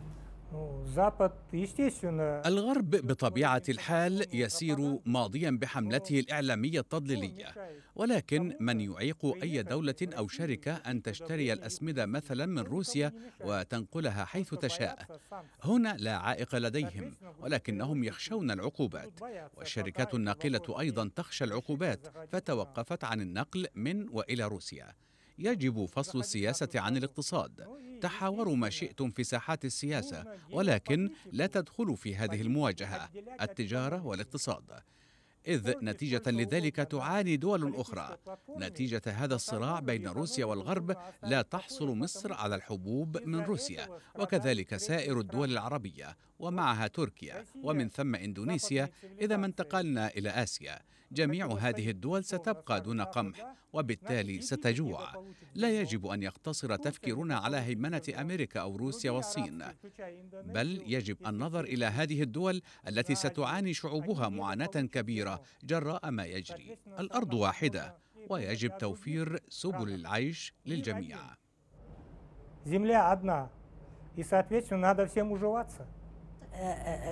الغرب 2.46 2.90
بطبيعة 2.90 3.64
الحال 3.70 4.26
يسير 4.34 5.00
ماضيا 5.06 5.58
بحملته 5.62 6.20
الإعلامية 6.20 6.80
التضليلية. 6.80 7.54
ولكن 7.96 8.58
من 8.60 8.82
يعيق 8.82 9.26
أي 9.44 9.64
دولة 9.64 9.96
أو 10.04 10.28
شركة 10.28 10.74
أن 10.74 11.02
تشتري 11.02 11.54
الأسمدة 11.54 12.06
مثلا 12.06 12.46
من 12.46 12.60
روسيا 12.60 13.14
وتنقلها 13.42 14.26
حيث 14.26 14.54
تشاء. 14.54 15.20
هنا 15.64 15.96
لا 16.00 16.16
عائق 16.18 16.56
لديهم 16.56 17.14
ولكنهم 17.40 18.04
يخشون 18.04 18.52
العقوبات. 18.52 19.12
والشركات 19.58 20.14
الناقلة 20.14 20.80
أيضا 20.80 21.12
تخشى 21.16 21.44
العقوبات 21.44 22.08
فتوقفت 22.32 23.04
عن 23.04 23.22
النقل 23.22 23.68
من 23.76 24.10
وإلى 24.10 24.48
روسيا. 24.48 24.94
يجب 25.38 25.86
فصل 25.86 26.20
السياسة 26.20 26.70
عن 26.76 26.98
الاقتصاد. 26.98 27.68
تحاوروا 28.02 28.56
ما 28.56 28.70
شئتم 28.70 29.12
في 29.12 29.24
ساحات 29.24 29.66
السياسة 29.66 30.26
ولكن 30.52 31.10
لا 31.32 31.48
تدخلوا 31.48 31.96
في 31.96 32.16
هذه 32.16 32.42
المواجهة 32.42 33.10
التجارة 33.42 34.06
والاقتصاد. 34.06 34.64
إذ 35.48 35.74
نتيجة 35.82 36.22
لذلك 36.28 36.76
تعاني 36.76 37.38
دول 37.38 37.76
أخرى. 37.76 38.18
نتيجة 38.58 39.02
هذا 39.06 39.36
الصراع 39.36 39.80
بين 39.80 40.08
روسيا 40.08 40.46
والغرب 40.46 40.98
لا 41.24 41.42
تحصل 41.42 41.98
مصر 41.98 42.34
على 42.34 42.56
الحبوب 42.56 43.18
من 43.18 43.40
روسيا 43.40 43.88
وكذلك 44.20 44.78
سائر 44.78 45.20
الدول 45.20 45.52
العربية 45.52 46.18
ومعها 46.40 46.88
تركيا 46.88 47.46
ومن 47.64 47.90
ثم 47.90 48.16
إندونيسيا. 48.16 48.90
إذا 49.22 49.38
ما 49.38 49.46
انتقلنا 49.46 50.08
إلى 50.08 50.30
آسيا 50.30 50.80
جميع 51.13 51.47
هذه 51.47 51.91
الدول 51.91 52.25
ستبقى 52.25 52.81
دون 52.81 53.01
قمح 53.01 53.55
وبالتالي 53.73 54.41
ستجوع 54.41 55.25
لا 55.55 55.81
يجب 55.81 56.07
ان 56.07 56.23
يقتصر 56.23 56.77
تفكيرنا 56.77 57.37
على 57.37 57.57
هيمنه 57.57 58.03
امريكا 58.21 58.61
او 58.61 58.77
روسيا 58.77 59.11
والصين 59.11 59.65
بل 60.33 60.83
يجب 60.87 61.17
النظر 61.27 61.65
الى 61.65 61.87
هذه 61.87 62.23
الدول 62.23 62.63
التي 62.89 63.15
ستعاني 63.15 63.75
شعوبها 63.75 64.29
معاناه 64.29 64.67
كبيره 64.67 65.11
كبيرة 65.11 65.43
جراء 65.65 66.11
ما 66.11 66.25
يجري 66.25 66.79
الأرض 66.99 67.35
واحدة 67.35 67.97
ويجب 68.29 68.79
توفير 68.79 69.39
سبل 69.49 69.89
العيش 69.95 70.55
للجميع 70.67 71.19
Земля 72.67 73.11
одна, 73.11 73.49
и, 74.17 74.23
соответственно, 74.23 74.89
надо 74.89 75.07
всем 75.07 75.33
уживаться. 75.33 75.87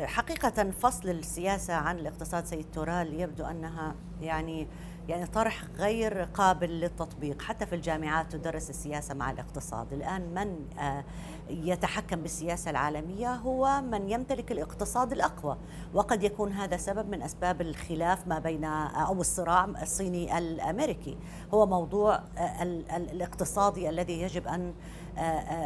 حقيقة 0.05 0.71
فصل 0.71 1.09
السياسة 1.09 1.73
عن 1.73 1.99
الاقتصاد 1.99 2.45
سيد 2.45 2.65
تورال 2.73 3.19
يبدو 3.19 3.45
أنها 3.45 3.95
يعني 4.21 4.67
يعني 5.07 5.25
طرح 5.25 5.63
غير 5.77 6.23
قابل 6.23 6.69
للتطبيق. 6.69 7.41
حتى 7.41 7.65
في 7.65 7.75
الجامعات 7.75 8.31
تدرس 8.31 8.69
السياسة 8.69 9.13
مع 9.13 9.31
الاقتصاد. 9.31 9.93
الآن 9.93 10.33
من 10.33 10.79
آه، 10.79 11.03
يتحكم 11.49 12.21
بالسياسة 12.21 12.71
العالمية 12.71 13.35
هو 13.35 13.81
من 13.81 14.09
يمتلك 14.09 14.51
الاقتصاد 14.51 15.11
الأقوى. 15.11 15.57
وقد 15.93 16.23
يكون 16.23 16.51
هذا 16.51 16.77
سبب 16.77 17.09
من 17.09 17.21
أسباب 17.21 17.61
الخلاف 17.61 18.27
ما 18.27 18.39
بين 18.39 18.65
آه، 18.65 19.07
أو 19.07 19.21
الصراع 19.21 19.65
الصيني 19.65 20.37
الأمريكي. 20.37 21.17
هو 21.53 21.65
موضوع 21.65 22.15
آه، 22.37 22.63
الاقتصادي 22.97 23.89
الذي 23.89 24.21
يجب 24.21 24.47
أن 24.47 24.73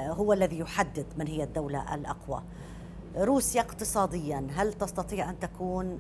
هو 0.10 0.34
الذي 0.34 0.60
يحدد 0.60 1.06
من 1.18 1.28
هي 1.28 1.44
الدولة 1.44 1.96
الأقوى. 1.96 2.44
روسيا 3.18 3.62
اقتصاديا 3.62 4.48
هل 4.56 4.74
تستطيع 4.74 5.30
أن 5.30 5.40
تكون 5.40 6.00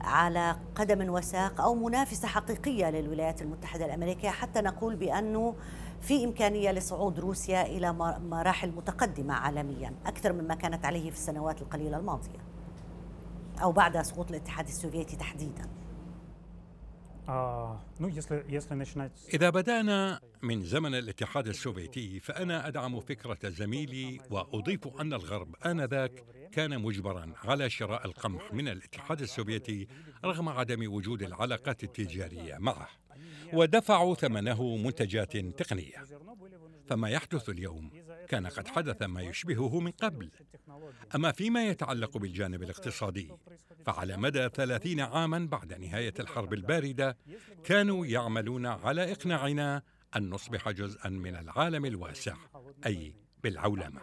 على 0.00 0.56
قدم 0.74 1.10
وساق 1.10 1.60
أو 1.60 1.74
منافسة 1.74 2.28
حقيقية 2.28 2.90
للولايات 2.90 3.42
المتحدة 3.42 3.84
الأمريكية؟ 3.84 4.30
حتى 4.30 4.60
نقول 4.60 4.96
بأنه 4.96 5.54
في 6.00 6.24
إمكانية 6.24 6.72
لصعود 6.72 7.20
روسيا 7.20 7.62
إلى 7.62 7.92
مراحل 8.30 8.70
متقدمة 8.70 9.34
عالميا 9.34 9.94
أكثر 10.06 10.32
مما 10.32 10.54
كانت 10.54 10.84
عليه 10.84 11.10
في 11.10 11.16
السنوات 11.16 11.62
القليلة 11.62 11.96
الماضية 11.96 12.38
أو 13.62 13.72
بعد 13.72 14.02
سقوط 14.02 14.30
الاتحاد 14.30 14.68
السوفيتي 14.68 15.16
تحديدا. 15.16 15.62
آه، 15.62 15.79
إذا 19.34 19.50
بدأنا 19.50 20.20
من 20.42 20.62
زمن 20.62 20.94
الاتحاد 20.94 21.48
السوفيتي 21.48 22.20
فأنا 22.20 22.68
أدعم 22.68 23.00
فكرة 23.00 23.48
زميلي 23.48 24.20
وأضيف 24.30 24.88
أن 25.00 25.12
الغرب 25.12 25.56
آنذاك 25.66 26.24
كان 26.52 26.82
مجبرا 26.82 27.32
على 27.44 27.70
شراء 27.70 28.06
القمح 28.06 28.52
من 28.52 28.68
الاتحاد 28.68 29.20
السوفيتي 29.20 29.86
رغم 30.24 30.48
عدم 30.48 30.92
وجود 30.92 31.22
العلاقات 31.22 31.84
التجارية 31.84 32.58
معه 32.58 32.88
ودفعوا 33.52 34.14
ثمنه 34.14 34.76
منتجات 34.76 35.36
تقنية. 35.36 36.04
فما 36.86 37.10
يحدث 37.10 37.48
اليوم 37.48 37.90
كان 38.30 38.46
قد 38.46 38.68
حدث 38.68 39.02
ما 39.02 39.22
يشبهه 39.22 39.80
من 39.80 39.90
قبل. 39.90 40.30
أما 41.14 41.32
فيما 41.32 41.66
يتعلق 41.68 42.18
بالجانب 42.18 42.62
الاقتصادي 42.62 43.32
فعلى 43.86 44.16
مدى 44.16 44.48
ثلاثين 44.48 45.00
عاما 45.00 45.38
بعد 45.38 45.72
نهاية 45.72 46.14
الحرب 46.20 46.52
الباردة 46.52 47.16
كانوا 47.64 48.06
يعملون 48.06 48.66
على 48.66 49.12
إقناعنا 49.12 49.82
أن 50.16 50.30
نصبح 50.30 50.70
جزءا 50.70 51.08
من 51.08 51.36
العالم 51.36 51.84
الواسع 51.84 52.36
أي 52.86 53.14
بالعولمة. 53.42 54.00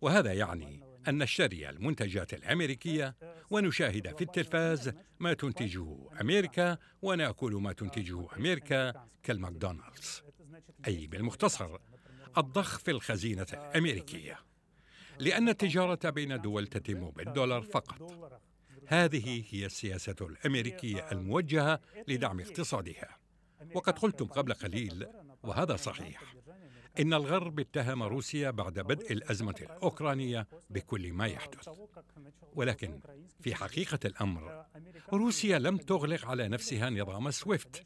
وهذا 0.00 0.32
يعني 0.32 0.82
أن 1.08 1.18
نشتري 1.18 1.70
المنتجات 1.70 2.34
الأمريكية 2.34 3.16
ونشاهد 3.50 4.16
في 4.16 4.24
التلفاز 4.24 4.92
ما 5.20 5.32
تنتجه 5.32 5.96
أمريكا 6.20 6.78
ونأكل 7.02 7.52
ما 7.52 7.72
تنتجه 7.72 8.26
أمريكا 8.36 8.92
كالماكدونالدز. 9.22 10.22
أي 10.86 11.06
بالمختصر 11.06 11.78
الضخ 12.38 12.78
في 12.78 12.90
الخزينة 12.90 13.46
الأمريكية 13.52 14.38
لأن 15.18 15.48
التجارة 15.48 16.10
بين 16.10 16.32
الدول 16.32 16.66
تتم 16.66 17.10
بالدولار 17.10 17.62
فقط. 17.62 18.16
هذه 18.86 19.44
هي 19.50 19.66
السياسة 19.66 20.16
الأمريكية 20.20 21.10
الموجهة 21.12 21.80
لدعم 22.08 22.40
اقتصادها. 22.40 23.16
وقد 23.74 23.98
قلتم 23.98 24.26
قبل 24.26 24.52
قليل 24.52 25.06
وهذا 25.42 25.76
صحيح. 25.76 26.34
إن 27.00 27.14
الغرب 27.14 27.60
اتهم 27.60 28.02
روسيا 28.02 28.50
بعد 28.50 28.78
بدء 28.78 29.12
الأزمة 29.12 29.54
الأوكرانية 29.60 30.46
بكل 30.70 31.12
ما 31.12 31.26
يحدث. 31.26 31.68
ولكن 32.54 33.00
في 33.40 33.54
حقيقة 33.54 33.98
الأمر 34.04 34.64
روسيا 35.12 35.58
لم 35.58 35.76
تغلق 35.76 36.26
على 36.26 36.48
نفسها 36.48 36.90
نظام 36.90 37.30
سويفت 37.30 37.84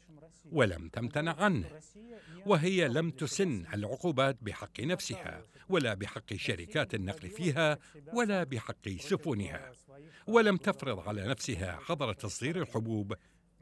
ولم 0.51 0.89
تمتنع 0.89 1.35
عنه 1.35 1.79
وهي 2.45 2.87
لم 2.87 3.11
تسن 3.11 3.65
العقوبات 3.73 4.37
بحق 4.41 4.79
نفسها 4.79 5.43
ولا 5.69 5.93
بحق 5.93 6.33
شركات 6.33 6.95
النقل 6.95 7.29
فيها 7.29 7.77
ولا 8.13 8.43
بحق 8.43 8.89
سفنها 8.89 9.71
ولم 10.27 10.57
تفرض 10.57 10.99
على 10.99 11.27
نفسها 11.27 11.79
حظر 11.81 12.13
تصدير 12.13 12.61
الحبوب 12.61 13.15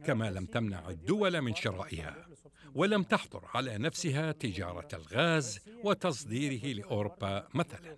كما 0.05 0.31
لم 0.31 0.45
تمنع 0.45 0.89
الدول 0.89 1.41
من 1.41 1.55
شرائها 1.55 2.27
ولم 2.75 3.03
تحظر 3.03 3.45
على 3.53 3.77
نفسها 3.77 4.31
تجارة 4.31 4.87
الغاز 4.93 5.59
وتصديره 5.83 6.73
لأوروبا 6.79 7.47
مثلا. 7.53 7.97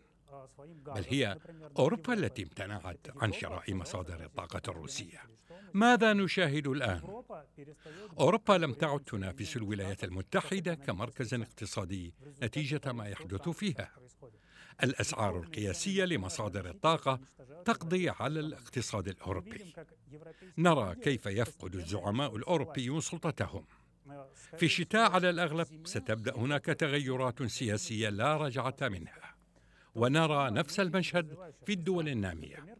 بل 0.65 1.05
هي 1.09 1.37
أوروبا 1.79 2.13
التي 2.13 2.43
امتنعت 2.43 3.07
عن 3.15 3.33
شراء 3.33 3.73
مصادر 3.73 4.23
الطاقة 4.23 4.61
الروسية. 4.71 5.21
ماذا 5.73 6.13
نشاهد 6.13 6.67
الآن؟ 6.67 7.23
أوروبا 8.19 8.53
لم 8.53 8.73
تعد 8.73 8.99
تنافس 8.99 9.57
الولايات 9.57 10.03
المتحدة 10.03 10.73
كمركز 10.73 11.33
اقتصادي 11.33 12.13
نتيجة 12.43 12.91
ما 12.91 13.07
يحدث 13.07 13.49
فيها. 13.49 13.91
الأسعار 14.83 15.39
القياسية 15.39 16.05
لمصادر 16.05 16.69
الطاقة 16.69 17.19
تقضي 17.65 18.09
على 18.09 18.39
الاقتصاد 18.39 19.07
الأوروبي. 19.07 19.73
نرى 20.57 20.95
كيف 20.95 21.25
يفقد 21.25 21.75
الزعماء 21.75 22.35
الأوروبيون 22.35 23.01
سلطتهم. 23.01 23.65
في 24.57 24.65
الشتاء 24.65 25.11
على 25.11 25.29
الأغلب 25.29 25.67
ستبدأ 25.87 26.35
هناك 26.35 26.65
تغيرات 26.65 27.43
سياسية 27.43 28.09
لا 28.09 28.37
رجعة 28.37 28.75
منها. 28.81 29.35
ونرى 29.95 30.51
نفس 30.51 30.79
المشهد 30.79 31.53
في 31.65 31.73
الدول 31.73 32.09
النامية. 32.09 32.77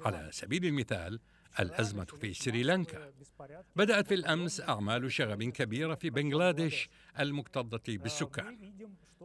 على 0.00 0.28
سبيل 0.32 0.66
المثال 0.66 1.20
الأزمة 1.60 2.04
في 2.04 2.34
سريلانكا. 2.34 3.12
بدأت 3.76 4.06
في 4.06 4.14
الأمس 4.14 4.60
أعمال 4.60 5.12
شغب 5.12 5.42
كبيرة 5.42 5.94
في 5.94 6.10
بنغلاديش 6.10 6.88
المكتظة 7.20 7.82
بالسكان. 7.88 8.74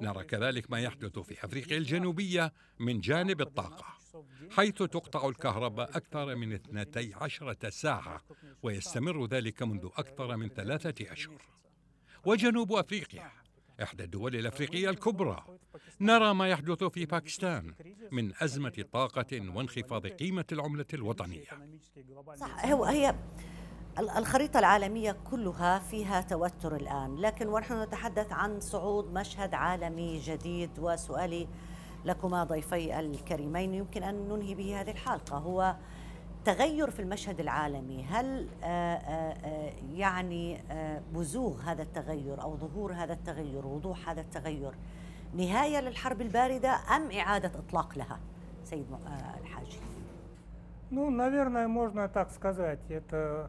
نرى 0.01 0.23
كذلك 0.23 0.71
ما 0.71 0.79
يحدث 0.79 1.19
في 1.19 1.45
أفريقيا 1.45 1.77
الجنوبية 1.77 2.53
من 2.79 2.99
جانب 2.99 3.41
الطاقة 3.41 3.85
حيث 4.51 4.73
تقطع 4.73 5.29
الكهرباء 5.29 5.97
أكثر 5.97 6.35
من 6.35 6.53
12 6.53 7.55
ساعة 7.69 8.21
ويستمر 8.63 9.25
ذلك 9.25 9.63
منذ 9.63 9.89
أكثر 9.97 10.37
من 10.37 10.49
ثلاثة 10.49 11.11
أشهر. 11.13 11.41
وجنوب 12.25 12.73
أفريقيا 12.73 13.31
إحدى 13.83 14.03
الدول 14.03 14.35
الأفريقية 14.35 14.89
الكبرى. 14.89 15.45
نرى 16.01 16.33
ما 16.33 16.49
يحدث 16.49 16.83
في 16.83 17.05
باكستان 17.05 17.73
من 18.11 18.33
أزمة 18.41 18.85
طاقة 18.91 19.55
وانخفاض 19.55 20.07
قيمة 20.07 20.45
العملة 20.51 20.85
الوطنية. 20.93 21.47
صح 22.35 22.65
هو 22.65 22.85
هي 22.85 23.15
الخريطة 23.98 24.58
العالمية 24.58 25.16
كلها 25.30 25.78
فيها 25.78 26.20
توتر 26.20 26.76
الآن 26.76 27.16
لكن 27.16 27.48
ونحن 27.48 27.82
نتحدث 27.82 28.32
عن 28.32 28.60
صعود 28.60 29.12
مشهد 29.12 29.54
عالمي 29.54 30.18
جديد 30.18 30.70
وسؤالي 30.78 31.48
لكما 32.04 32.44
ضيفي 32.44 33.00
الكريمين 33.00 33.74
يمكن 33.74 34.02
أن 34.02 34.28
ننهي 34.28 34.54
به 34.54 34.80
هذه 34.80 34.90
الحلقة 34.90 35.38
هو 35.38 35.76
تغير 36.44 36.90
في 36.90 37.02
المشهد 37.02 37.40
العالمي 37.40 38.04
هل 38.04 38.48
آه، 38.64 38.66
آه، 38.66 39.34
آه، 39.44 39.72
يعني 39.94 40.60
بزوغ 41.14 41.60
هذا 41.62 41.82
التغير 41.82 42.42
أو 42.42 42.56
ظهور 42.56 42.92
هذا 42.92 43.12
التغير 43.12 43.66
وضوح 43.66 44.08
هذا 44.08 44.20
التغير 44.20 44.74
نهاية 45.34 45.80
للحرب 45.80 46.20
الباردة 46.20 46.70
أم 46.96 47.10
إعادة 47.10 47.52
إطلاق 47.58 47.98
لها 47.98 48.20
سيد 48.64 48.86
الحاجي 49.40 49.78
Ну, 50.92 51.08
наверное, 51.08 51.68
можно 51.68 52.08
так 52.08 52.32
сказать. 52.32 52.80
Это 52.88 53.48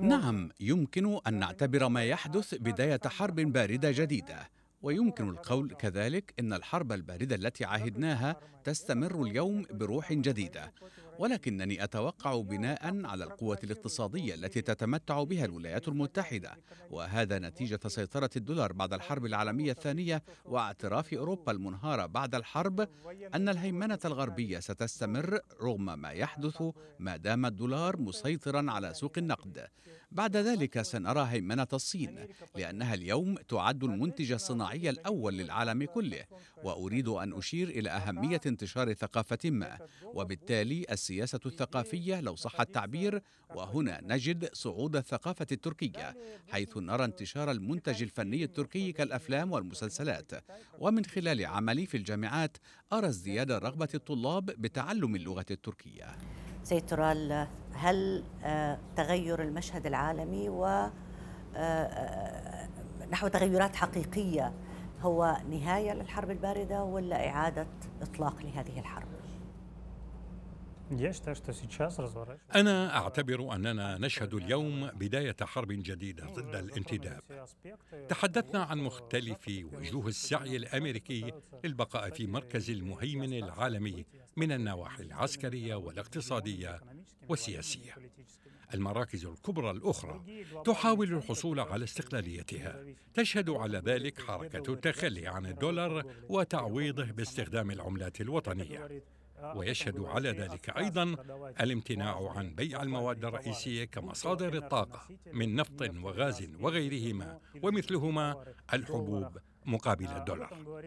نعم 0.00 0.48
يمكن 0.60 1.18
أن 1.26 1.34
نعتبر 1.34 1.88
ما 1.88 2.04
يحدث 2.04 2.54
بداية 2.54 3.00
حرب 3.06 3.34
باردة 3.34 3.90
جديدة 3.90 4.50
ويمكن 4.82 5.28
القول 5.28 5.74
كذلك 5.74 6.34
إن 6.40 6.52
الحرب 6.52 6.92
الباردة 6.92 7.36
التي 7.36 7.64
عهدناها 7.64 8.36
تستمر 8.66 9.22
اليوم 9.22 9.64
بروح 9.70 10.12
جديدة. 10.12 10.72
ولكنني 11.18 11.84
أتوقع 11.84 12.40
بناء 12.40 13.06
على 13.06 13.24
القوة 13.24 13.58
الاقتصادية 13.64 14.34
التي 14.34 14.62
تتمتع 14.62 15.22
بها 15.22 15.44
الولايات 15.44 15.88
المتحدة 15.88 16.58
وهذا 16.90 17.38
نتيجة 17.38 17.80
سيطرة 17.86 18.30
الدولار 18.36 18.72
بعد 18.72 18.92
الحرب 18.92 19.26
العالمية 19.26 19.72
الثانية 19.72 20.22
واعتراف 20.44 21.14
أوروبا 21.14 21.52
المنهارة 21.52 22.06
بعد 22.06 22.34
الحرب 22.34 22.88
أن 23.34 23.48
الهيمنة 23.48 23.98
الغربية 24.04 24.58
ستستمر 24.60 25.40
رغم 25.62 25.98
ما 25.98 26.10
يحدث 26.10 26.62
ما 26.98 27.16
دام 27.16 27.46
الدولار 27.46 27.96
مسيطرا 28.00 28.70
على 28.70 28.94
سوق 28.94 29.12
النقد. 29.18 29.66
بعد 30.12 30.36
ذلك 30.36 30.82
سنرى 30.82 31.26
هيمنة 31.30 31.66
الصين 31.72 32.28
لأنها 32.54 32.94
اليوم 32.94 33.34
تعد 33.34 33.84
المنتج 33.84 34.32
الصناعي 34.32 34.90
الأول 34.90 35.34
للعالم 35.34 35.84
كله 35.84 36.24
وأريد 36.64 37.08
أن 37.08 37.32
أشير 37.32 37.68
إلى 37.68 37.90
أهمية 37.90 38.40
انتشار 38.56 38.92
ثقافة 38.92 39.50
ما 39.50 39.78
وبالتالي 40.04 40.86
السياسة 40.90 41.40
الثقافية 41.46 42.20
لو 42.20 42.36
صح 42.36 42.60
التعبير 42.60 43.22
وهنا 43.54 44.00
نجد 44.02 44.48
صعود 44.52 44.96
الثقافة 44.96 45.46
التركية 45.52 46.16
حيث 46.52 46.76
نرى 46.76 47.04
انتشار 47.04 47.50
المنتج 47.50 48.02
الفني 48.02 48.44
التركي 48.44 48.92
كالأفلام 48.92 49.52
والمسلسلات. 49.52 50.32
ومن 50.78 51.04
خلال 51.04 51.46
عملي 51.46 51.86
في 51.86 51.96
الجامعات 51.96 52.56
أرى 52.92 53.06
ازدياد 53.06 53.52
رغبة 53.52 53.88
الطلاب 53.94 54.44
بتعلم 54.46 55.16
اللغة 55.16 55.46
التركية. 55.50 56.16
سيد 56.64 56.86
ترال 56.86 57.46
هل 57.72 58.24
آه، 58.44 58.78
تغير 58.96 59.42
المشهد 59.42 59.86
العالمي 59.86 60.48
و 60.48 60.64
آه، 60.64 60.90
آه، 61.56 62.68
نحو 63.10 63.28
تغيرات 63.28 63.76
حقيقية 63.76 64.52
هو 65.06 65.36
نهاية 65.50 65.94
للحرب 65.94 66.30
الباردة 66.30 66.84
ولا 66.84 67.28
إعادة 67.28 67.66
إطلاق 68.02 68.42
لهذه 68.42 68.78
الحرب؟ 68.78 69.08
أنا 72.54 72.96
أعتبر 72.96 73.54
أننا 73.54 73.98
نشهد 73.98 74.34
اليوم 74.34 74.86
بداية 74.86 75.36
حرب 75.42 75.68
جديدة 75.72 76.26
ضد 76.26 76.54
الانتداب. 76.54 77.22
تحدثنا 78.08 78.62
عن 78.62 78.78
مختلف 78.78 79.48
وجوه 79.48 80.06
السعي 80.06 80.56
الأمريكي 80.56 81.32
للبقاء 81.64 82.10
في 82.10 82.26
مركز 82.26 82.70
المهيمن 82.70 83.32
العالمي 83.32 84.06
من 84.36 84.52
النواحي 84.52 85.02
العسكرية 85.02 85.74
والاقتصادية 85.74 86.80
والسياسية. 87.28 87.94
المراكز 88.74 89.26
الكبرى 89.26 89.70
الأخرى 89.70 90.24
تحاول 90.64 91.12
الحصول 91.12 91.60
على 91.60 91.84
استقلاليتها. 91.84 92.84
تشهد 93.14 93.50
على 93.50 93.78
ذلك 93.78 94.20
حركة 94.22 94.72
التخلي 94.72 95.26
عن 95.26 95.46
الدولار 95.46 96.04
وتعويضه 96.28 97.04
باستخدام 97.04 97.70
العملات 97.70 98.20
الوطنية. 98.20 99.02
ويشهد 99.54 100.00
على 100.00 100.30
ذلك 100.30 100.70
أيضا 100.76 101.16
الامتناع 101.60 102.32
عن 102.36 102.54
بيع 102.54 102.82
المواد 102.82 103.24
الرئيسية 103.24 103.84
كمصادر 103.84 104.56
الطاقة 104.56 105.08
من 105.32 105.54
نفط 105.54 105.82
وغاز 105.82 106.48
وغيرهما 106.60 107.40
ومثلهما 107.62 108.44
الحبوب 108.74 109.38
مقابل 109.66 110.06
الدولار. 110.06 110.82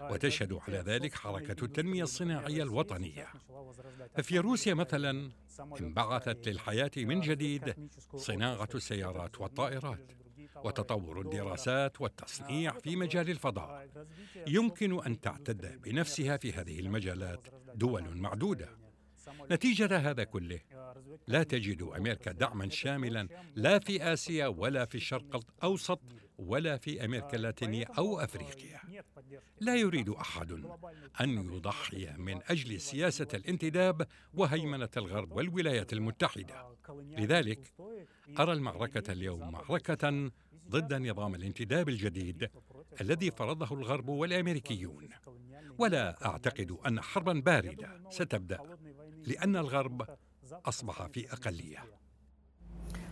وتشهد 0.00 0.52
على 0.52 0.78
ذلك 0.78 1.14
حركة 1.14 1.64
التنمية 1.64 2.02
الصناعية 2.02 2.62
الوطنية. 2.62 3.26
ففي 4.14 4.38
روسيا 4.38 4.74
مثلا 4.74 5.30
انبعثت 5.80 6.48
للحياة 6.48 6.90
من 6.96 7.20
جديد 7.20 7.90
صناعة 8.16 8.68
السيارات 8.74 9.40
والطائرات 9.40 10.12
وتطور 10.56 11.20
الدراسات 11.20 12.00
والتصنيع 12.00 12.72
في 12.72 12.96
مجال 12.96 13.30
الفضاء. 13.30 13.88
يمكن 14.46 15.04
أن 15.04 15.20
تعتد 15.20 15.82
بنفسها 15.82 16.36
في 16.36 16.52
هذه 16.52 16.80
المجالات 16.80 17.46
دول 17.74 18.18
معدودة. 18.18 18.84
نتيجة 19.50 20.10
هذا 20.10 20.24
كله 20.24 20.60
لا 21.28 21.42
تجد 21.42 21.82
أمريكا 21.82 22.32
دعما 22.32 22.68
شاملا 22.68 23.28
لا 23.54 23.78
في 23.78 24.12
آسيا 24.12 24.46
ولا 24.46 24.84
في 24.84 24.94
الشرق 24.94 25.36
الأوسط 25.36 26.00
ولا 26.38 26.76
في 26.76 27.04
أمريكا 27.04 27.36
اللاتينية 27.36 27.86
أو 27.98 28.20
أفريقيا. 28.20 28.80
لا 29.60 29.76
يريد 29.76 30.08
أحد 30.08 30.52
أن 31.20 31.54
يضحي 31.54 32.12
من 32.16 32.40
أجل 32.46 32.80
سياسة 32.80 33.28
الانتداب 33.34 34.06
وهيمنة 34.34 34.88
الغرب 34.96 35.32
والولايات 35.32 35.92
المتحدة. 35.92 36.76
لذلك 36.88 37.72
أرى 38.38 38.52
المعركة 38.52 39.12
اليوم 39.12 39.52
معركة 39.52 40.30
ضد 40.68 40.94
نظام 40.94 41.34
الانتداب 41.34 41.88
الجديد 41.88 42.50
الذي 43.00 43.30
فرضه 43.30 43.76
الغرب 43.76 44.08
والأمريكيون. 44.08 45.08
ولا 45.78 46.26
أعتقد 46.26 46.70
أن 46.86 47.00
حربا 47.00 47.32
باردة 47.32 48.00
ستبدأ 48.10 48.58
لأن 49.26 49.56
الغرب 49.56 50.16
أصبح 50.52 51.06
في 51.06 51.32
أقلية. 51.32 52.03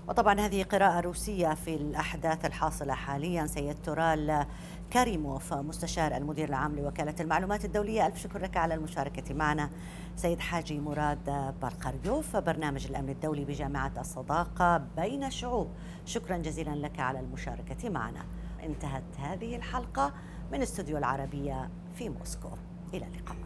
وطبعا 0.09 0.41
هذه 0.41 0.63
قراءة 0.63 1.01
روسية 1.01 1.55
في 1.55 1.75
الأحداث 1.75 2.45
الحاصلة 2.45 2.95
حاليا 2.95 3.47
سيد 3.47 3.77
تورال 3.83 4.47
كاريموف 4.91 5.55
مستشار 5.55 6.17
المدير 6.17 6.49
العام 6.49 6.77
لوكالة 6.77 7.15
المعلومات 7.21 7.65
الدولية. 7.65 8.07
ألف 8.07 8.19
شكر 8.19 8.39
لك 8.39 8.57
على 8.57 8.75
المشاركة 8.75 9.35
معنا. 9.35 9.71
سيد 10.17 10.41
حاجي 10.41 10.81
مراد 10.81 11.55
بارقريوف 11.63 12.37
برنامج 12.37 12.87
الأمن 12.87 13.09
الدولي 13.09 13.45
بجامعة 13.45 13.93
الصداقة 13.99 14.79
بين 14.97 15.25
الشعوب 15.25 15.69
شكرا 16.05 16.37
جزيلا 16.37 16.75
لك 16.75 17.01
على 17.01 17.21
المشاركة 17.21 17.89
معنا. 17.89 18.25
انتهت 18.63 19.17
هذه 19.19 19.57
الحلقة 19.57 20.13
من 20.53 20.63
استوديو 20.63 20.99
العربية 20.99 21.71
في 21.95 22.09
موسكو. 22.09 22.49
إلى 22.95 23.07
اللقاء. 23.07 23.37